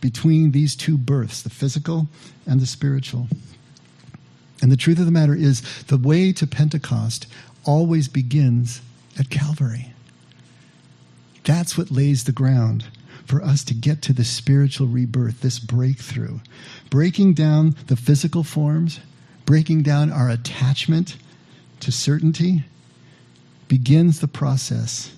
between 0.00 0.52
these 0.52 0.74
two 0.74 0.96
births, 0.96 1.42
the 1.42 1.50
physical 1.50 2.08
and 2.46 2.58
the 2.58 2.66
spiritual. 2.66 3.28
And 4.62 4.72
the 4.72 4.76
truth 4.78 4.98
of 4.98 5.04
the 5.04 5.12
matter 5.12 5.34
is, 5.34 5.84
the 5.84 5.98
way 5.98 6.32
to 6.32 6.46
Pentecost 6.46 7.26
always 7.64 8.08
begins 8.08 8.80
at 9.18 9.28
Calvary. 9.28 9.92
That's 11.46 11.78
what 11.78 11.92
lays 11.92 12.24
the 12.24 12.32
ground 12.32 12.86
for 13.24 13.42
us 13.42 13.64
to 13.64 13.74
get 13.74 14.02
to 14.02 14.12
the 14.12 14.24
spiritual 14.24 14.88
rebirth, 14.88 15.40
this 15.40 15.60
breakthrough. 15.60 16.40
Breaking 16.90 17.34
down 17.34 17.76
the 17.86 17.96
physical 17.96 18.42
forms, 18.42 18.98
breaking 19.46 19.82
down 19.82 20.12
our 20.12 20.28
attachment 20.28 21.16
to 21.80 21.92
certainty, 21.92 22.64
begins 23.68 24.20
the 24.20 24.28
process 24.28 25.12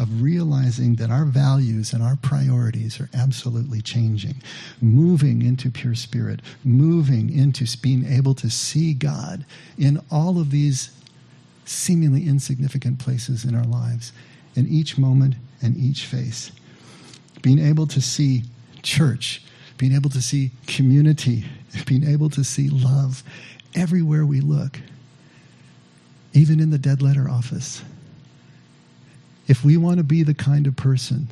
of 0.00 0.20
realizing 0.22 0.96
that 0.96 1.10
our 1.10 1.24
values 1.24 1.92
and 1.92 2.02
our 2.02 2.16
priorities 2.16 3.00
are 3.00 3.10
absolutely 3.14 3.80
changing, 3.80 4.42
moving 4.80 5.42
into 5.42 5.70
pure 5.70 5.94
spirit, 5.94 6.40
moving 6.64 7.30
into 7.30 7.66
being 7.78 8.04
able 8.04 8.34
to 8.34 8.50
see 8.50 8.94
God 8.94 9.44
in 9.76 10.00
all 10.10 10.40
of 10.40 10.50
these 10.50 10.90
seemingly 11.64 12.26
insignificant 12.26 12.98
places 12.98 13.44
in 13.44 13.54
our 13.54 13.64
lives, 13.64 14.12
in 14.56 14.66
each 14.66 14.98
moment 14.98 15.36
and 15.62 15.76
each 15.76 16.06
face 16.06 16.52
being 17.42 17.58
able 17.58 17.86
to 17.86 18.00
see 18.00 18.42
church, 18.82 19.42
being 19.76 19.94
able 19.94 20.10
to 20.10 20.20
see 20.20 20.50
community, 20.66 21.44
being 21.86 22.04
able 22.04 22.30
to 22.30 22.44
see 22.44 22.68
love 22.68 23.22
everywhere 23.74 24.26
we 24.26 24.40
look, 24.40 24.80
even 26.32 26.60
in 26.60 26.70
the 26.70 26.78
dead 26.78 27.02
letter 27.02 27.28
office. 27.28 27.82
If 29.46 29.64
we 29.64 29.76
want 29.76 29.98
to 29.98 30.04
be 30.04 30.22
the 30.22 30.34
kind 30.34 30.66
of 30.66 30.76
person 30.76 31.28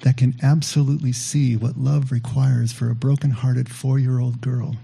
that 0.00 0.18
can 0.18 0.34
absolutely 0.42 1.12
see 1.12 1.56
what 1.56 1.78
love 1.78 2.12
requires 2.12 2.72
for 2.72 2.90
a 2.90 2.94
broken-hearted 2.94 3.70
four 3.70 3.98
year 3.98 4.20
old 4.20 4.40
girl 4.42 4.76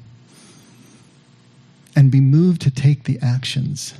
and 1.95 2.11
be 2.11 2.21
moved 2.21 2.63
to 2.63 2.71
take 2.71 3.05
the 3.05 3.19
actions 3.21 3.93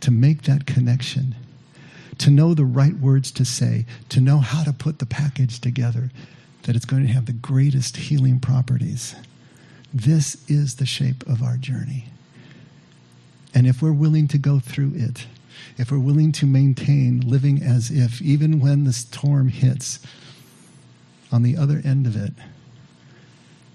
to 0.00 0.10
make 0.10 0.42
that 0.42 0.66
connection 0.66 1.36
to 2.22 2.30
know 2.30 2.54
the 2.54 2.64
right 2.64 2.94
words 2.94 3.32
to 3.32 3.44
say, 3.44 3.84
to 4.08 4.20
know 4.20 4.38
how 4.38 4.62
to 4.62 4.72
put 4.72 5.00
the 5.00 5.06
package 5.06 5.60
together, 5.60 6.12
that 6.62 6.76
it's 6.76 6.84
going 6.84 7.04
to 7.04 7.12
have 7.12 7.26
the 7.26 7.32
greatest 7.32 7.96
healing 7.96 8.38
properties. 8.38 9.16
This 9.92 10.48
is 10.48 10.76
the 10.76 10.86
shape 10.86 11.26
of 11.26 11.42
our 11.42 11.56
journey. 11.56 12.04
And 13.52 13.66
if 13.66 13.82
we're 13.82 13.92
willing 13.92 14.28
to 14.28 14.38
go 14.38 14.60
through 14.60 14.92
it, 14.94 15.26
if 15.76 15.90
we're 15.90 15.98
willing 15.98 16.30
to 16.30 16.46
maintain 16.46 17.28
living 17.28 17.60
as 17.60 17.90
if, 17.90 18.22
even 18.22 18.60
when 18.60 18.84
the 18.84 18.92
storm 18.92 19.48
hits, 19.48 19.98
on 21.32 21.42
the 21.42 21.56
other 21.56 21.82
end 21.84 22.06
of 22.06 22.14
it 22.14 22.34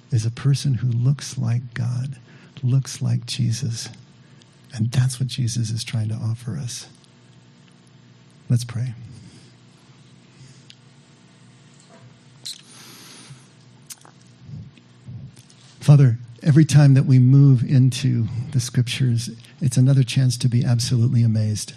is 0.09 0.25
a 0.25 0.31
person 0.31 0.75
who 0.75 0.87
looks 0.87 1.37
like 1.37 1.73
God, 1.73 2.17
looks 2.63 3.01
like 3.01 3.25
Jesus. 3.25 3.89
And 4.73 4.89
that's 4.89 5.19
what 5.19 5.27
Jesus 5.27 5.69
is 5.69 5.83
trying 5.83 6.07
to 6.07 6.15
offer 6.15 6.55
us. 6.55 6.87
Let's 8.49 8.63
pray. 8.63 8.93
Father, 15.81 16.17
every 16.43 16.65
time 16.65 16.93
that 16.93 17.05
we 17.05 17.19
move 17.19 17.63
into 17.63 18.27
the 18.51 18.59
scriptures, 18.59 19.29
it's 19.61 19.77
another 19.77 20.03
chance 20.03 20.37
to 20.37 20.49
be 20.49 20.63
absolutely 20.63 21.23
amazed. 21.23 21.73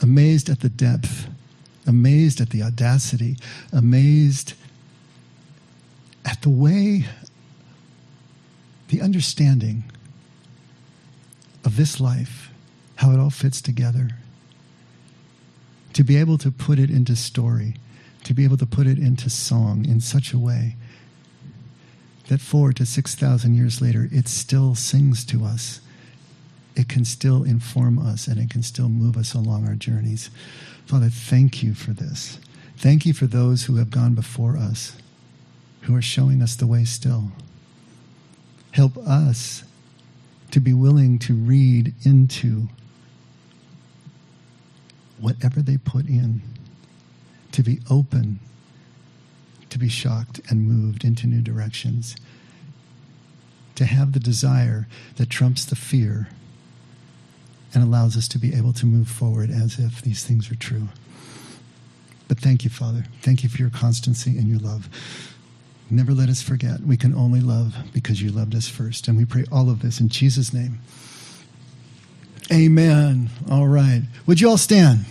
Amazed 0.00 0.48
at 0.48 0.60
the 0.60 0.68
depth, 0.68 1.28
amazed 1.86 2.40
at 2.40 2.50
the 2.50 2.62
audacity, 2.62 3.36
amazed 3.72 4.54
at 6.24 6.40
the 6.42 6.50
way, 6.50 7.06
the 8.88 9.00
understanding 9.00 9.84
of 11.64 11.76
this 11.76 12.00
life, 12.00 12.50
how 12.96 13.12
it 13.12 13.18
all 13.18 13.30
fits 13.30 13.60
together 13.60 14.10
to 15.94 16.04
be 16.04 16.16
able 16.16 16.38
to 16.38 16.50
put 16.50 16.78
it 16.78 16.90
into 16.90 17.16
story, 17.16 17.76
to 18.24 18.34
be 18.34 18.44
able 18.44 18.56
to 18.58 18.66
put 18.66 18.86
it 18.86 18.98
into 18.98 19.30
song 19.30 19.84
in 19.86 20.00
such 20.00 20.32
a 20.32 20.38
way 20.38 20.76
that 22.28 22.40
four 22.40 22.72
to 22.72 22.86
6,000 22.86 23.54
years 23.54 23.80
later, 23.80 24.08
it 24.10 24.28
still 24.28 24.74
sings 24.74 25.24
to 25.26 25.44
us. 25.44 25.80
It 26.74 26.88
can 26.88 27.04
still 27.04 27.44
inform 27.44 27.98
us 27.98 28.26
and 28.26 28.40
it 28.40 28.50
can 28.50 28.62
still 28.62 28.88
move 28.88 29.16
us 29.16 29.34
along 29.34 29.66
our 29.66 29.74
journeys. 29.74 30.30
Father, 30.86 31.08
thank 31.08 31.62
you 31.62 31.74
for 31.74 31.92
this. 31.92 32.38
Thank 32.76 33.06
you 33.06 33.12
for 33.12 33.26
those 33.26 33.64
who 33.64 33.76
have 33.76 33.90
gone 33.90 34.14
before 34.14 34.56
us, 34.56 34.96
who 35.82 35.94
are 35.94 36.02
showing 36.02 36.42
us 36.42 36.56
the 36.56 36.66
way 36.66 36.84
still. 36.84 37.30
Help 38.72 38.96
us 38.98 39.62
to 40.50 40.60
be 40.60 40.72
willing 40.72 41.18
to 41.20 41.34
read 41.34 41.94
into 42.04 42.68
whatever 45.24 45.62
they 45.62 45.78
put 45.78 46.06
in, 46.06 46.42
to 47.52 47.62
be 47.62 47.80
open, 47.90 48.38
to 49.70 49.78
be 49.78 49.88
shocked 49.88 50.40
and 50.50 50.68
moved 50.68 51.02
into 51.02 51.26
new 51.26 51.40
directions, 51.40 52.14
to 53.74 53.86
have 53.86 54.12
the 54.12 54.20
desire 54.20 54.86
that 55.16 55.30
trumps 55.30 55.64
the 55.64 55.76
fear 55.76 56.28
and 57.72 57.82
allows 57.82 58.16
us 58.16 58.28
to 58.28 58.38
be 58.38 58.54
able 58.54 58.72
to 58.72 58.86
move 58.86 59.08
forward 59.08 59.50
as 59.50 59.78
if 59.78 60.02
these 60.02 60.24
things 60.24 60.50
are 60.50 60.56
true. 60.56 60.88
But 62.28 62.38
thank 62.38 62.62
you, 62.64 62.70
Father. 62.70 63.04
Thank 63.22 63.42
you 63.42 63.48
for 63.48 63.58
your 63.58 63.70
constancy 63.70 64.38
and 64.38 64.48
your 64.48 64.60
love. 64.60 64.88
Never 65.90 66.12
let 66.12 66.28
us 66.28 66.42
forget 66.42 66.80
we 66.80 66.96
can 66.96 67.14
only 67.14 67.40
love 67.40 67.76
because 67.92 68.22
you 68.22 68.30
loved 68.30 68.54
us 68.54 68.68
first. 68.68 69.08
And 69.08 69.16
we 69.16 69.24
pray 69.24 69.44
all 69.50 69.70
of 69.70 69.80
this 69.82 70.00
in 70.00 70.08
Jesus' 70.08 70.52
name. 70.52 70.80
Amen. 72.52 73.30
All 73.50 73.66
right. 73.66 74.02
Would 74.26 74.40
you 74.40 74.48
all 74.50 74.58
stand? 74.58 75.04